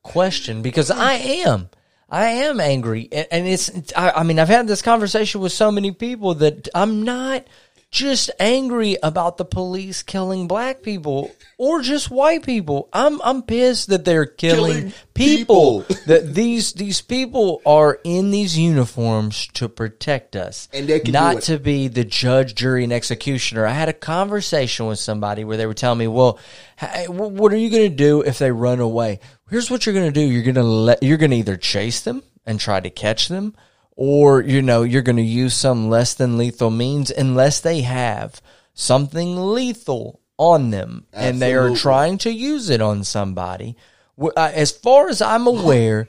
[0.02, 1.70] question because I am
[2.16, 3.10] I am angry.
[3.12, 7.46] And, it's I mean I've had this conversation with so many people that I'm not
[7.92, 12.90] just angry about the police killing black people or just white people.
[12.92, 15.82] I'm I'm pissed that they're killing, Killing people.
[15.84, 15.98] people.
[16.08, 21.42] that these these people are in these uniforms to protect us And they can not
[21.44, 23.66] to be the judge, jury, and executioner.
[23.66, 26.38] I had a conversation with somebody where they were telling me, "Well,
[26.78, 29.20] hey, what are you going to do if they run away?
[29.50, 30.26] Here's what you're going to do.
[30.26, 33.56] You're going to let you're going to either chase them and try to catch them,
[33.96, 38.42] or you know you're going to use some less than lethal means unless they have
[38.74, 43.76] something lethal on them and they are trying to use it on somebody.
[44.20, 46.08] Uh, As far as I'm aware,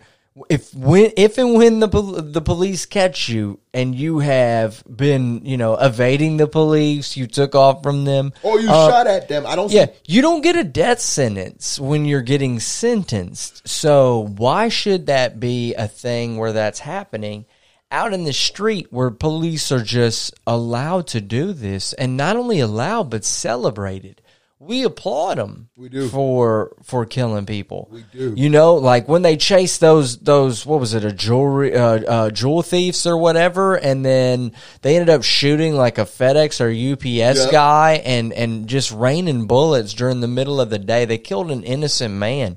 [0.50, 5.56] if when if and when the the police catch you and you have been you
[5.56, 9.46] know evading the police, you took off from them, Or you uh, shot at them.
[9.46, 9.70] I don't.
[9.70, 13.66] yeah, you don't get a death sentence when you're getting sentenced.
[13.66, 17.46] So why should that be a thing where that's happening
[17.90, 22.60] out in the street where police are just allowed to do this and not only
[22.60, 24.20] allowed but celebrated?
[24.58, 25.68] We applaud them.
[25.76, 26.08] We do.
[26.08, 27.88] for for killing people.
[27.92, 28.32] We do.
[28.34, 32.30] You know, like when they chase those those what was it a jewelry uh, uh,
[32.30, 37.38] jewel thieves or whatever, and then they ended up shooting like a FedEx or UPS
[37.44, 37.50] Yep.
[37.52, 41.04] guy and and just raining bullets during the middle of the day.
[41.04, 42.56] They killed an innocent man.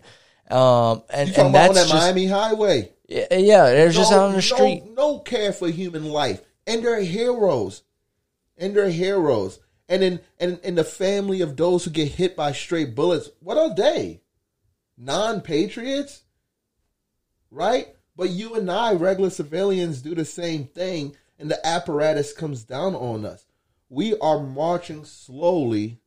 [0.49, 2.91] Um, and You talking and about on that just Miami highway?
[3.09, 4.83] Yeah, yeah, they're just out on the street.
[4.85, 7.81] No, no care for human life, and they're heroes,
[8.55, 9.59] and they're heroes.
[9.87, 13.57] And in and in the family of those who get hit by stray bullets, what
[13.57, 14.21] are they?
[14.95, 16.21] Non patriots,
[17.49, 17.87] right?
[18.15, 22.93] But you and I, regular civilians, do the same thing, and the apparatus comes down
[22.93, 23.47] on us.
[23.89, 25.99] We are marching slowly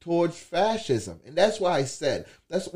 [0.00, 2.68] towards fascism, and that's why I said that's.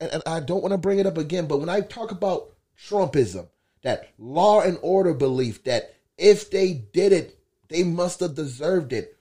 [0.00, 2.50] And, and I don't want to bring it up again, but when I talk about
[2.88, 3.48] Trumpism,
[3.82, 7.38] that law and order belief that if they did it,
[7.68, 9.16] they must have deserved it.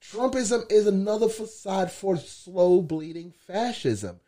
[0.00, 4.20] Trumpism is another facade for slow bleeding fascism,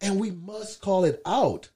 [0.00, 1.68] and we must call it out.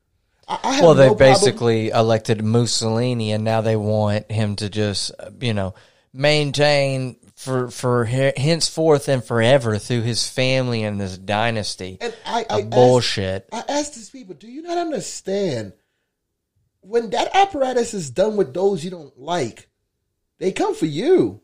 [0.48, 4.56] I, I have Well, they no problem- basically elected Mussolini, and now they want him
[4.56, 5.10] to just,
[5.40, 5.74] you know,
[6.12, 11.98] maintain for for henceforth and forever through his family and this dynasty.
[12.00, 13.48] And I, of I asked- bullshit.
[13.52, 15.74] I ask these people, do you not understand
[16.80, 19.68] when that apparatus is done with those you don't like,
[20.38, 21.40] they come for you.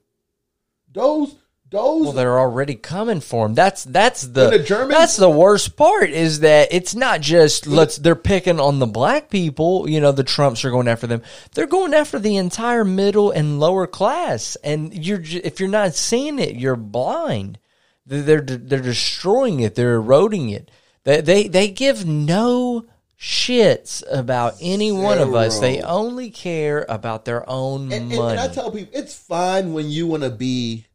[0.92, 1.34] Those
[1.70, 3.54] those Well, they're already coming for him.
[3.54, 7.96] That's that's the, the Germans- that's the worst part is that it's not just let's
[7.96, 9.88] they're picking on the black people.
[9.88, 11.22] You know, the Trumps are going after them.
[11.54, 14.56] They're going after the entire middle and lower class.
[14.64, 17.58] And you're if you're not seeing it, you're blind.
[18.04, 19.76] They're they're, destroying it.
[19.76, 20.70] They're eroding it.
[21.04, 25.60] They they they give no shits about any one of us.
[25.60, 28.38] They only care about their own and, and, money.
[28.38, 30.86] and I tell people it's fine when you want to be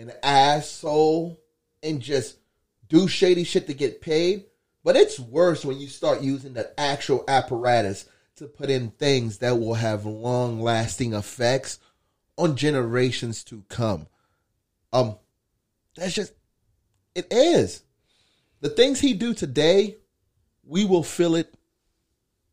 [0.00, 1.40] an asshole
[1.82, 2.38] and just
[2.88, 4.46] do shady shit to get paid,
[4.82, 9.58] but it's worse when you start using the actual apparatus to put in things that
[9.60, 11.78] will have long lasting effects
[12.36, 14.06] on generations to come.
[14.92, 15.16] Um,
[15.94, 16.32] that's just
[17.14, 17.82] it is.
[18.60, 19.96] The things he do today,
[20.64, 21.54] we will feel it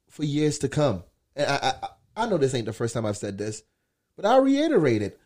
[0.10, 1.04] for years to come.
[1.36, 3.64] And I, I, I know this ain't the first time I've said this,
[4.16, 5.20] but I'll reiterate it.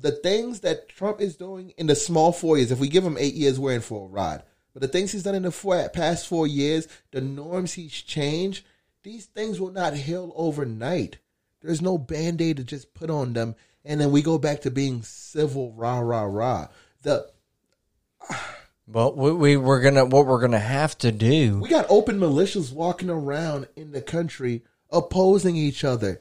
[0.00, 3.16] The things that Trump is doing in the small four years, if we give him
[3.18, 4.42] eight years, we're in for a ride.
[4.72, 8.64] But the things he's done in the four, past four years, the norms he's changed,
[9.02, 11.18] these things will not heal overnight.
[11.60, 14.70] There's no band aid to just put on them, and then we go back to
[14.70, 16.68] being civil, rah rah rah.
[17.02, 17.30] The
[18.88, 21.60] Well, we, we we're gonna what we're gonna have to do.
[21.60, 26.20] we got open militias walking around in the country opposing each other.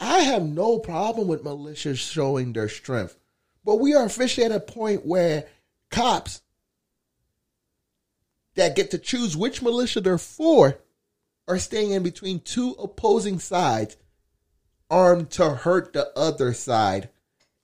[0.00, 3.16] I have no problem with militias showing their strength,
[3.64, 5.46] but we are officially at a point where
[5.90, 6.40] cops
[8.54, 10.78] that get to choose which militia they're for
[11.46, 13.96] are staying in between two opposing sides,
[14.88, 17.10] armed to hurt the other side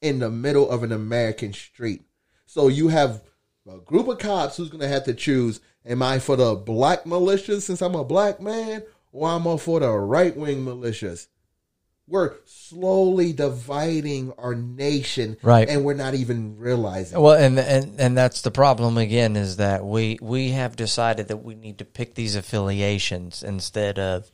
[0.03, 2.05] in the middle of an American street.
[2.45, 3.23] So you have
[3.69, 7.05] a group of cops who's going to have to choose am I for the black
[7.05, 8.83] militias since I'm a black man,
[9.13, 11.29] or am I for the right wing militias?
[12.09, 15.69] We're slowly dividing our nation, Right.
[15.69, 17.21] And we're not even realizing.
[17.21, 21.39] Well, and and and that's the problem again is that we we have decided that
[21.39, 24.31] we need to pick these affiliations instead of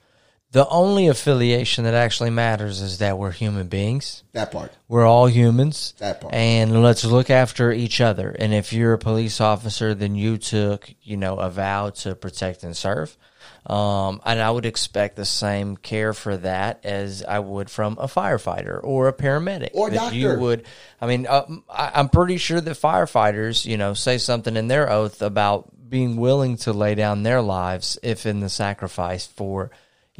[0.52, 4.22] the only affiliation that actually matters is that we're human beings.
[4.32, 4.70] that part.
[4.86, 5.94] We're all humans.
[5.98, 6.34] That part.
[6.34, 8.30] And let's look after each other.
[8.38, 12.64] And if you're a police officer, then you took, you know, a vow to protect
[12.64, 13.16] and serve.
[13.64, 18.06] Um, and I would expect the same care for that as I would from a
[18.06, 19.70] firefighter or a paramedic.
[19.72, 20.40] Or that You doctor.
[20.40, 20.64] would,
[21.00, 24.90] I mean, uh, I, I'm pretty sure that firefighters, you know, say something in their
[24.90, 29.70] oath about being willing to lay down their lives if in the sacrifice for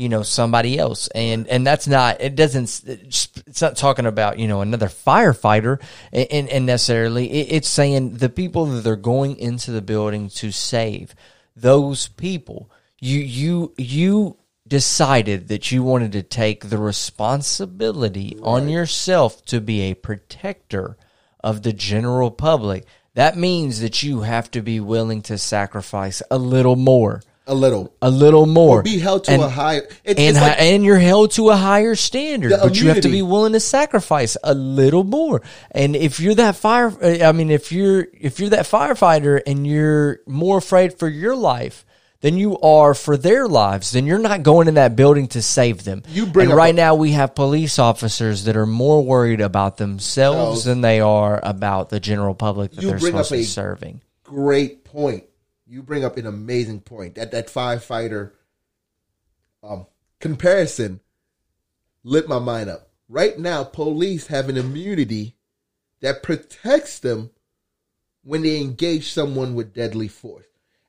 [0.02, 1.08] you know somebody else.
[1.14, 5.80] And and that's not it doesn't it's not talking about you know another firefighter
[6.12, 7.30] and, and necessarily.
[7.30, 11.14] It's saying the people that they're going into the building to save
[11.54, 12.70] those people.
[13.00, 14.36] You you you
[14.66, 20.96] decided that you wanted to take the responsibility on yourself to be a protector
[21.44, 22.86] of the general public.
[23.14, 27.92] That means that you have to be willing to sacrifice a little more a little.
[28.00, 29.82] a little more Be held to And- a higher.
[30.04, 33.08] It, and it's like, and you're held to a higher standard, but you have to
[33.08, 35.42] be willing to sacrifice a little more.
[35.72, 36.92] And if you're that fire,
[37.24, 41.84] I mean, if you're if you're that firefighter and you're more afraid for your life
[42.20, 45.82] than you are for their lives, then you're not going in that building to save
[45.82, 46.04] them.
[46.08, 49.76] You bring and right a- now we have police officers that are more worried about
[49.78, 50.64] themselves Themselves.
[50.64, 54.02] than they are about the general public that You they're supposed to be serving.
[54.22, 55.24] great point.
[55.72, 57.14] You bring up an amazing point.
[57.14, 58.32] That that firefighter
[59.62, 59.86] um,
[60.20, 61.00] comparison
[62.04, 62.90] lit my mind up.
[63.08, 65.34] Right now, police have an immunity
[66.02, 67.30] that protects them
[68.22, 70.44] when they engage someone with deadly force.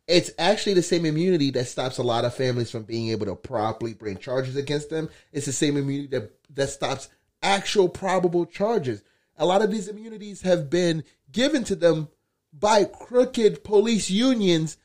[0.06, 3.36] It's actually the same immunity that stops a lot of families from being able to
[3.38, 5.08] properly bring charges against them.
[5.32, 7.08] It's the same immunity that, that stops
[7.42, 9.02] actual probable charges.
[9.38, 12.10] A lot of these immunities have been given to them
[12.58, 14.78] by crooked police unions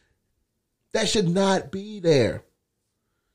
[0.92, 2.44] that should not be there.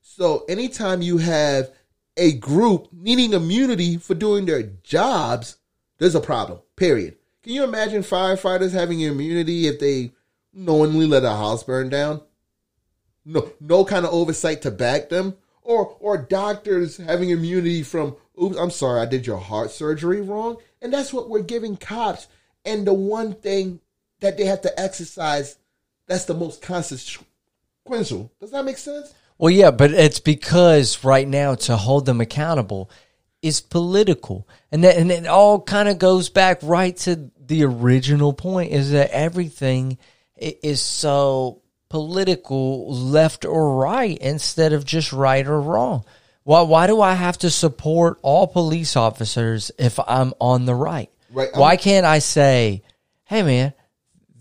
[0.00, 1.70] So anytime you have
[2.16, 5.56] a group needing immunity for doing their jobs,
[5.98, 6.60] there's a problem.
[6.76, 7.16] Period.
[7.42, 10.12] Can you imagine firefighters having immunity if they
[10.52, 12.22] knowingly let a house burn down?
[13.24, 18.16] No, no kind of oversight to back them, or or doctors having immunity from.
[18.42, 22.28] Oops, I'm sorry, I did your heart surgery wrong, and that's what we're giving cops.
[22.64, 23.80] And the one thing
[24.24, 25.56] that they have to exercise,
[26.06, 28.32] that's the most consequential.
[28.40, 29.14] Does that make sense?
[29.38, 32.90] Well, yeah, but it's because right now to hold them accountable
[33.42, 38.32] is political, and that, and it all kind of goes back right to the original
[38.32, 39.98] point: is that everything
[40.36, 41.60] is so
[41.90, 46.04] political, left or right, instead of just right or wrong.
[46.44, 46.62] Why?
[46.62, 51.10] Why do I have to support all police officers if I'm on the right?
[51.30, 52.82] Right, I'm- Why can't I say,
[53.24, 53.74] "Hey, man"?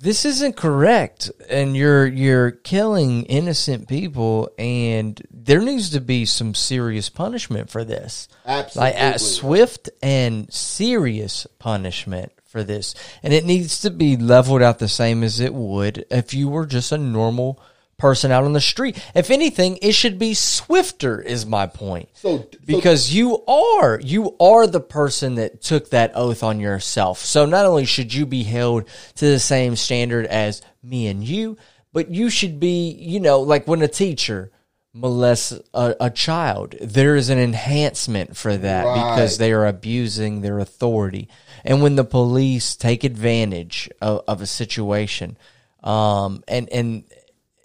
[0.03, 6.53] This isn't correct and you're you're killing innocent people and there needs to be some
[6.53, 9.01] serious punishment for this like Absolutely.
[9.01, 12.93] uh, swift and serious punishment for this
[13.23, 16.65] and it needs to be leveled out the same as it would if you were
[16.65, 17.57] just a normal
[18.03, 19.01] person out on the street.
[19.15, 22.09] If anything it should be swifter is my point.
[22.13, 27.19] So- so- because you are you are the person that took that oath on yourself.
[27.19, 28.83] So not only should you be held
[29.15, 31.55] to the same standard as me and you
[31.93, 34.51] but you should be you know like when a teacher
[34.95, 40.59] molests a, a child there is an enhancement for that because they are abusing their
[40.59, 41.29] authority.
[41.63, 45.37] And when the police take advantage of, of a situation
[45.83, 47.03] um and and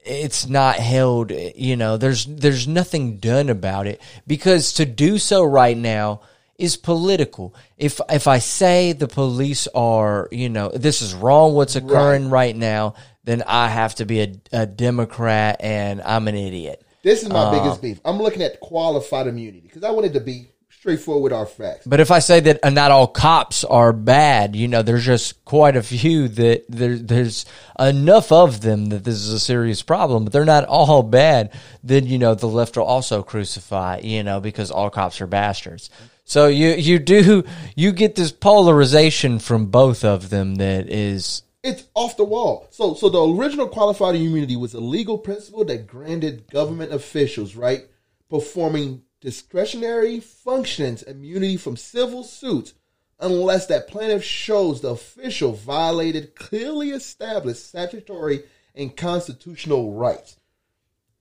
[0.09, 5.45] it's not held you know there's there's nothing done about it because to do so
[5.45, 6.21] right now
[6.59, 7.55] is political.
[7.77, 12.55] If if I say the police are, you know, this is wrong what's occurring right,
[12.55, 12.95] now,
[13.25, 16.85] then I have to be a, a Democrat and I'm an idiot.
[17.03, 18.01] This is my uh, biggest beef.
[18.05, 20.49] I'm looking at qualified immunity because I wanted to be
[20.79, 21.85] straightforward with our facts.
[21.87, 25.45] But if I say that uh, not all cops are bad, you know, there's just
[25.45, 27.47] quite a few that there, there's
[27.81, 31.53] enough of them that this is a serious problem, but they're not all bad.
[31.83, 35.91] Then, you know, the left will also crucify, you know, because all cops are bastards.
[36.25, 37.43] So you, you do,
[37.75, 42.69] you get this polarization from both of them that is, It's off the wall.
[42.71, 47.89] So, so the original qualified immunity was a legal principle that granted government officials, right,
[48.31, 52.75] performing discretionary functions immunity from civil suits
[53.21, 60.37] unless that plaintiff shows the official violated clearly established statutory and constitutional rights.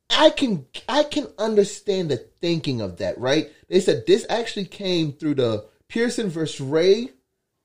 [0.10, 3.52] I can I can understand the thinking of that, right?
[3.68, 7.10] They said this actually came through the Pierson versus Ray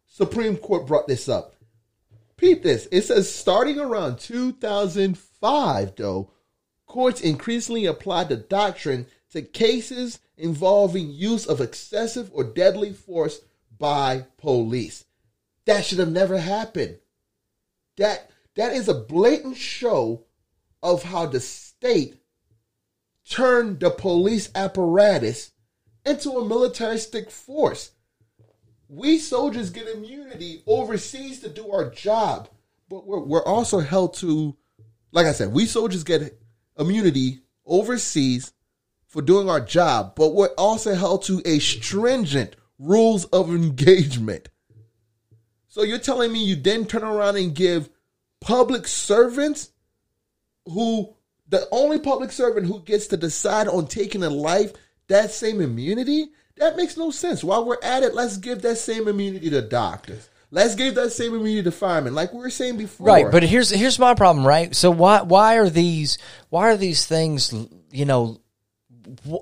[0.07, 1.55] Supreme Court brought this up.
[2.37, 2.89] Peep this.
[2.91, 6.31] It says starting around 2005, though,
[6.87, 13.41] courts increasingly applied the doctrine to cases involving use of excessive or deadly force
[13.79, 15.05] by police.
[15.67, 16.99] That should have never happened.
[17.97, 20.25] That that is a blatant show
[20.83, 22.17] of how the state
[23.29, 25.53] turned the police apparatus
[26.05, 27.93] into a militaristic force.
[28.89, 32.49] We soldiers get immunity overseas to do our job,
[32.89, 34.57] but we're, we're also held to,
[35.13, 36.39] like I said, we soldiers get
[36.77, 38.53] immunity overseas
[39.13, 44.49] for doing our job, but we're also held to a stringent rules of engagement.
[45.69, 47.91] So you're telling me you then turn around and give
[48.41, 49.71] public servants
[50.65, 51.15] who
[51.47, 54.73] the only public servant who gets to decide on taking a life
[55.09, 56.29] that same immunity?
[56.57, 57.45] That makes no sense.
[57.45, 60.31] While we're at it, let's give that same immunity to doctors.
[60.51, 63.07] Let's give that same immunity to firemen, like we were saying before.
[63.07, 63.31] right.
[63.31, 64.75] But here's, here's my problem, right?
[64.75, 66.17] So why, why are these,
[66.49, 67.55] why are these things,
[67.91, 68.42] you know,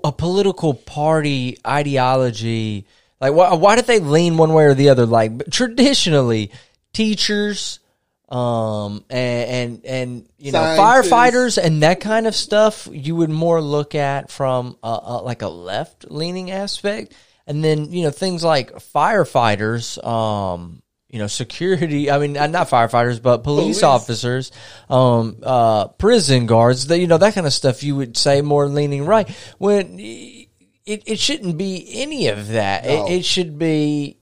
[0.03, 2.85] a political party ideology.
[3.19, 5.05] Like, why, why did they lean one way or the other?
[5.05, 6.51] Like, traditionally,
[6.93, 7.79] teachers,
[8.31, 13.61] um, and and, and you know, firefighters and that kind of stuff, you would more
[13.61, 17.13] look at from a, a, like a left leaning aspect,
[17.45, 20.80] and then you know things like firefighters, um,
[21.11, 22.09] you know, security.
[22.09, 23.83] I mean, uh, not firefighters, but police, Police.
[23.83, 24.51] officers,
[24.89, 26.87] um, uh, prison guards.
[26.87, 27.83] That you know that kind of stuff.
[27.83, 30.47] You would say more leaning right when it
[30.85, 32.85] it shouldn't be any of that.
[32.85, 33.07] No.
[33.07, 34.17] It, it should be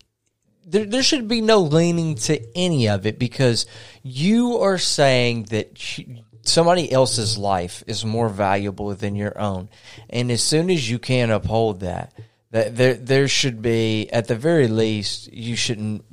[0.66, 3.66] there, there should be no leaning to any of it because
[4.04, 9.70] you are saying that you- somebody else's life is more valuable than your own,
[10.10, 12.14] and as soon as you can't uphold that,
[12.52, 16.04] that there there should be at the very least you shouldn't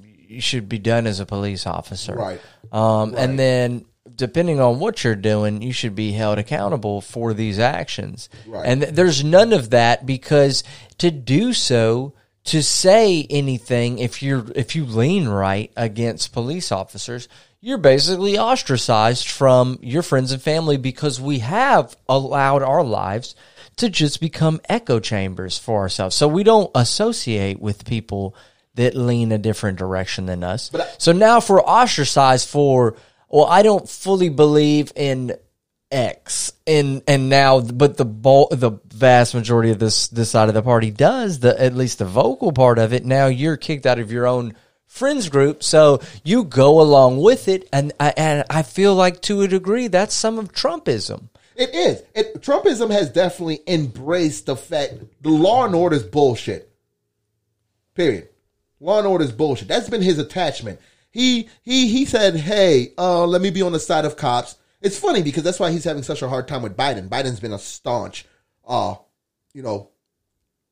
[0.40, 2.40] should be done as a police officer, Right.
[2.73, 3.23] Um, Right.
[3.23, 3.85] and then
[4.15, 8.65] depending on what you're doing, you should be held accountable for these actions, Right.
[8.66, 10.62] and th- there's none of that because
[10.98, 12.12] to do so
[12.44, 17.27] to say anything if you're if you lean right against police officers
[17.61, 23.35] you're basically ostracized from your friends and family because we have allowed our lives
[23.74, 28.32] to just become echo chambers for ourselves so we don't associate with people
[28.77, 32.97] that lean a different direction than us But I- so now if we're ostracized for
[33.28, 35.36] well i don't fully believe in
[35.90, 40.55] X and and now but the bul- the vast majority of this this side of
[40.55, 44.01] the party does the at least the vocal part of it now you're kicked out
[44.01, 44.53] of your own
[44.86, 49.43] friends group so you go along with it and I, and I feel like to
[49.43, 52.03] a degree that's some of Trumpism It is.
[52.16, 56.69] It, Trumpism has definitely embraced the fact the law and order is bullshit.
[57.94, 58.28] Period.
[58.81, 59.69] Law and order is bullshit.
[59.69, 60.81] That's been his attachment.
[61.11, 64.98] He he he said, "Hey, uh, let me be on the side of cops." It's
[64.98, 67.09] funny because that's why he's having such a hard time with Biden.
[67.09, 68.27] Biden's been a staunch,
[68.66, 68.97] uh,
[69.55, 69.90] you know,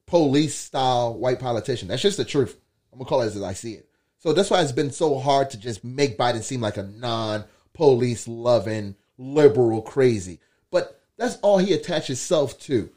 [0.07, 1.89] police style white politician.
[1.89, 2.61] That's just the truth.
[2.93, 3.89] I'm gonna call it as I see it.
[4.19, 7.45] So that's why it's been so hard to just make Biden seem like a non
[7.73, 10.41] police loving liberal crazy.
[10.71, 12.91] But that's all he attaches himself to.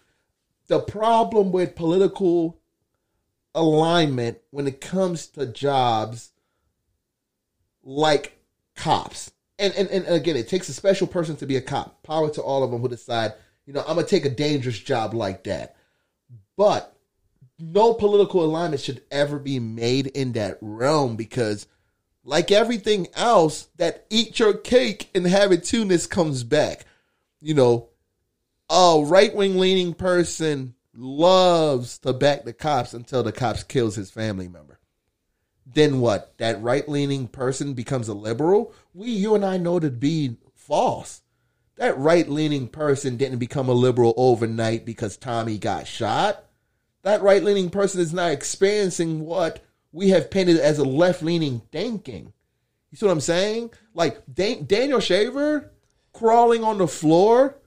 [0.68, 2.60] The problem with political
[3.58, 6.32] alignment when it comes to jobs
[7.84, 8.40] like
[8.76, 9.32] cops.
[9.60, 12.04] And, and and again, it takes a special person to be a cop.
[12.04, 13.34] Power to all of them who decide,
[13.66, 15.76] you know, I'm gonna take a dangerous job like that.
[16.56, 16.96] But
[17.58, 21.66] no political alignment should ever be made in that realm because,
[22.24, 26.86] like everything else, that eat your cake and have it too, comes back.
[27.42, 27.90] You know,
[28.70, 34.12] a right wing leaning person loves to back the cops until the cops kills his
[34.12, 34.80] family member.
[35.66, 36.34] Then what?
[36.38, 38.74] That right leaning person becomes a liberal?
[38.94, 41.22] We, you and I know to be false.
[41.76, 46.44] That right leaning person didn't become a liberal overnight because Tommy got shot.
[47.04, 51.62] That right leaning person is not experiencing what we have painted as a left leaning
[51.72, 52.34] thinking.
[52.90, 53.72] You see what I'm saying?
[53.94, 55.72] Like Dan- Daniel Shaver
[56.14, 57.58] crawling on the floor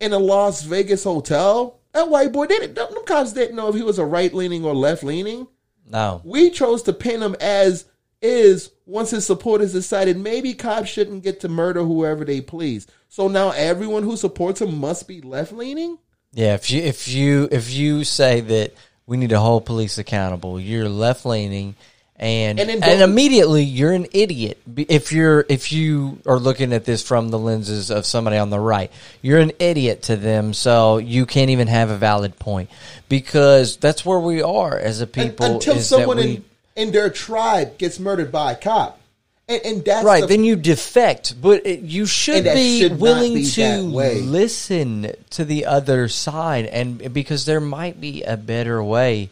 [0.00, 1.81] in a Las Vegas hotel.
[1.92, 2.74] That white boy didn't.
[2.74, 5.46] Them cops didn't know if he was a right leaning or left leaning.
[5.86, 6.22] No.
[6.24, 7.84] We chose to paint him as
[8.22, 12.86] is once his supporters decided maybe cops shouldn't get to murder whoever they please.
[13.08, 15.98] So now everyone who supports him must be left leaning.
[16.32, 18.74] Yeah, if you if you if you say that
[19.06, 21.74] we need to hold police accountable, you're left leaning
[22.22, 27.02] and And and, immediately you're an idiot if you're if you are looking at this
[27.02, 28.90] from the lenses of somebody on the right.
[29.20, 32.70] You're an idiot to them so you can't even have a valid point.
[33.08, 36.44] Because that's where we are as a people until someone we- in,
[36.76, 39.00] in their tribe gets murdered by a cop.
[39.48, 43.34] And, and that's right the- then you defect but it, you should be should willing
[43.34, 49.30] be to listen to the other side and because there might be a better way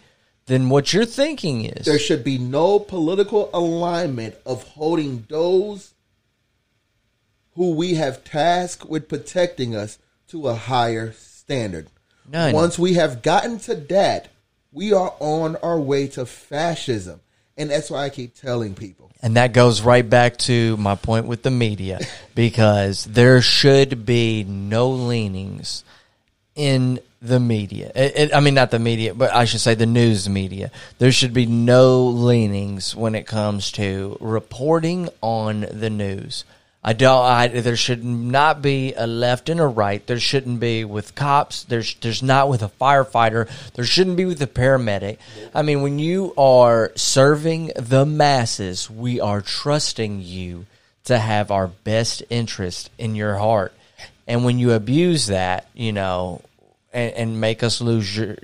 [0.51, 5.95] than what you're thinking is there should be no political alignment of holding those
[7.55, 11.87] who we have tasked with protecting us to a higher standard.
[12.29, 12.53] None.
[12.53, 14.27] Once we have gotten to that,
[14.73, 17.21] we are on our way to fascism.
[17.57, 19.13] And that's why I keep telling people.
[19.23, 22.01] And that goes right back to my point with the media
[22.35, 25.85] because there should be no leanings
[26.57, 27.93] in the media.
[27.95, 30.71] It, it- I mean, not the media, but I should say the news media.
[30.99, 36.45] There should be no leanings when it comes to reporting on the news.
[36.83, 37.23] I don't.
[37.27, 40.07] I, there should not be a left and a right.
[40.07, 41.65] There shouldn't be with cops.
[41.65, 43.51] There's there's not with a firefighter.
[43.75, 45.19] There shouldn't be with a paramedic.
[45.55, 50.65] I mean, when you are serving the masses, we are trusting you
[51.05, 53.75] to have our best interest in your heart.
[54.27, 56.41] And when you abuse that, you know,
[56.93, 58.37] and, and make us lose your,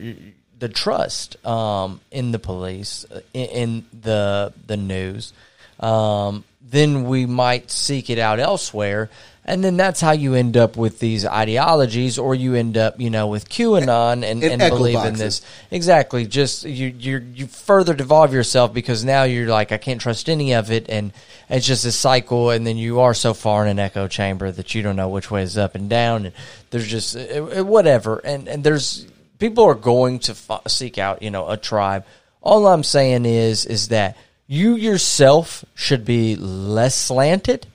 [0.58, 5.32] the trust um, in the police, uh, in, in the the news,
[5.80, 9.10] um, then we might seek it out elsewhere,
[9.48, 13.10] and then that's how you end up with these ideologies, or you end up, you
[13.10, 15.40] know, with QAnon and, And and believe in this
[15.70, 16.26] exactly.
[16.26, 20.52] Just you you you further devolve yourself because now you're like I can't trust any
[20.52, 21.12] of it, and
[21.48, 24.74] it's just a cycle, and then you are so far in an echo chamber that
[24.74, 26.34] you don't know which way is up and down, and
[26.70, 29.06] there's just uh, uh, whatever, and and there's
[29.38, 32.04] people are going to f- seek out you know a tribe.
[32.42, 34.16] All I'm saying is is that
[34.48, 37.66] you yourself should be less slanted.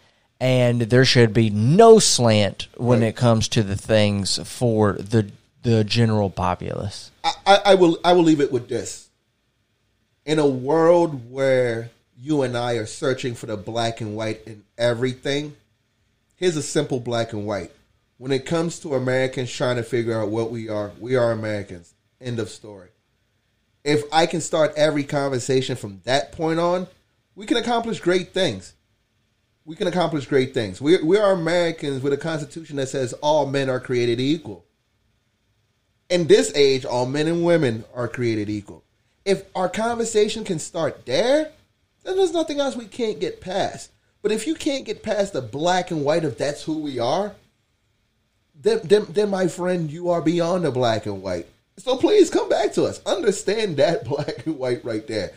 [0.42, 5.30] And there should be no slant when it comes to the things for the
[5.62, 7.12] the general populace.
[7.24, 9.10] I, I, I will I will leave it with this.
[10.26, 14.64] In a world where you and I are searching for the black and white in
[14.80, 15.56] everything,
[16.38, 17.72] here's a simple black and white.
[18.18, 21.94] When it comes to Americans trying to figure out what we are, we are Americans.
[22.20, 22.90] End of story.
[23.84, 26.88] If I can start every conversation from that point on,
[27.36, 28.74] we can accomplish great things.
[29.66, 30.82] We can accomplish great things.
[30.82, 34.66] We, we are Americans with a constitution that says all men are created equal
[36.12, 38.84] in this age, all men and women are created equal.
[39.24, 41.52] If our conversation can start there,
[42.04, 43.92] then there's nothing else we can't get past.
[44.22, 47.34] But if you can't get past the black and white of that's who we are,
[48.54, 51.48] then, then, then my friend, you are beyond the black and white.
[51.78, 53.02] So please come back to us.
[53.06, 55.32] Understand that black and white right there.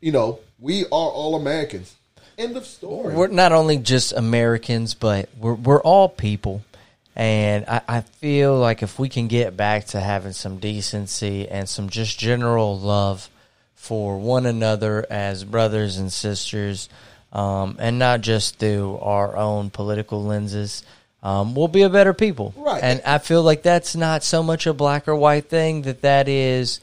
[0.00, 1.94] You know, we are all Americans.
[2.38, 3.14] End of story.
[3.14, 6.62] We're not only just Americans, but we're we're all people,
[7.14, 11.66] and I, I feel like if we can get back to having some decency and
[11.66, 13.30] some just general love
[13.74, 16.90] for one another as brothers and sisters,
[17.32, 20.82] um, and not just through our own political lenses,
[21.22, 22.52] um, we'll be a better people.
[22.56, 22.82] Right.
[22.82, 26.28] And I feel like that's not so much a black or white thing; that that
[26.28, 26.80] is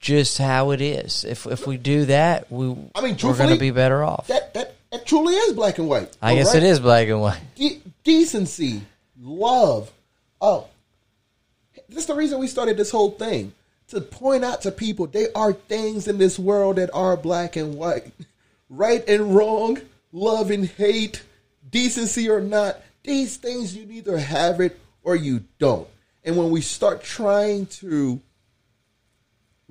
[0.00, 1.24] just how it is.
[1.24, 4.26] If if we do that, we I mean, we're going to be better off.
[4.26, 6.16] that, that, that truly is black and white.
[6.22, 6.70] I guess All it right?
[6.70, 7.40] is black and white.
[7.56, 8.82] de- decency,
[9.20, 9.90] love.
[10.40, 10.68] Oh,
[11.88, 13.52] that's the reason we started this whole thing
[13.88, 17.74] to point out to people there are things in this world that are black and
[17.74, 18.12] white,
[18.70, 19.78] right and wrong,
[20.12, 21.22] love and hate,
[21.70, 22.80] decency or not.
[23.02, 25.88] These things you either have it or you don't.
[26.24, 28.20] And when we start trying to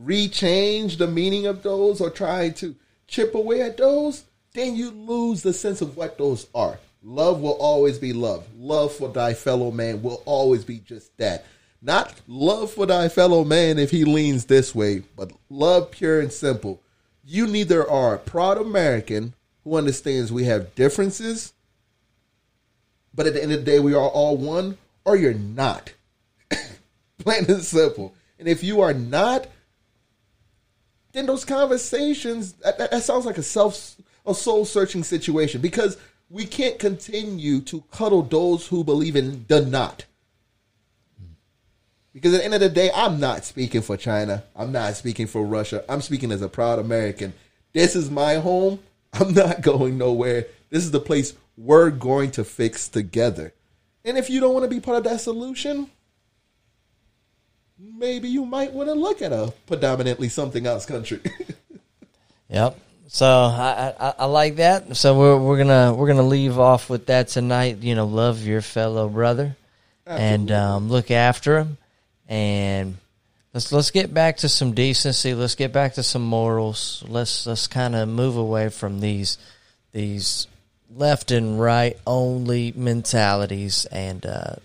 [0.03, 2.75] rechange the meaning of those or try to
[3.07, 6.79] chip away at those, then you lose the sense of what those are.
[7.03, 8.45] Love will always be love.
[8.55, 11.45] Love for thy fellow man will always be just that.
[11.81, 16.31] Not love for thy fellow man if he leans this way, but love pure and
[16.31, 16.79] simple.
[17.23, 19.33] You neither are a proud American
[19.63, 21.53] who understands we have differences,
[23.13, 25.93] but at the end of the day, we are all one, or you're not.
[27.17, 28.13] Plain and simple.
[28.39, 29.47] And if you are not,
[31.11, 33.95] then those conversations that, that, sounds like a self
[34.25, 35.97] a soul searching situation because
[36.29, 40.05] we can't continue to cuddle those who believe in the not.
[42.13, 44.43] Because at the end of the day, I'm not speaking for China.
[44.55, 45.83] I'm not speaking for Russia.
[45.87, 47.33] I'm speaking as a proud American.
[47.73, 48.79] This is my home.
[49.13, 50.47] I'm not going nowhere.
[50.69, 53.53] This is the place we're going to fix together.
[54.03, 55.89] And if you don't want to be part of that solution,
[57.77, 61.21] maybe you might want to look at a predominantly something else country.
[62.51, 62.77] Yep.
[63.13, 64.95] So I, I I like that.
[64.95, 67.79] So we're we're gonna we're gonna leave off with that tonight.
[67.79, 69.57] You know, love your fellow brother,
[70.05, 71.77] and um, look after him,
[72.29, 72.95] and
[73.53, 75.33] let's let's get back to some decency.
[75.33, 77.03] Let's get back to some morals.
[77.05, 79.37] Let's let's kind of move away from these
[79.91, 80.47] these
[80.95, 84.55] left and right only mentalities and uh,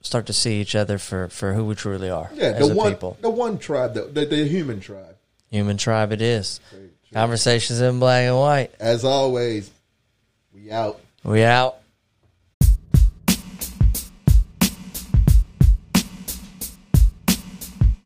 [0.00, 3.16] start to see each other for for who we truly are yeah, the one people.
[3.20, 5.14] the one tribe, the, the, the human tribe.
[5.52, 6.58] Human tribe, it is.
[7.14, 8.74] Conversations in black and white.
[8.80, 9.70] As always,
[10.52, 11.00] we out.
[11.22, 11.76] We out.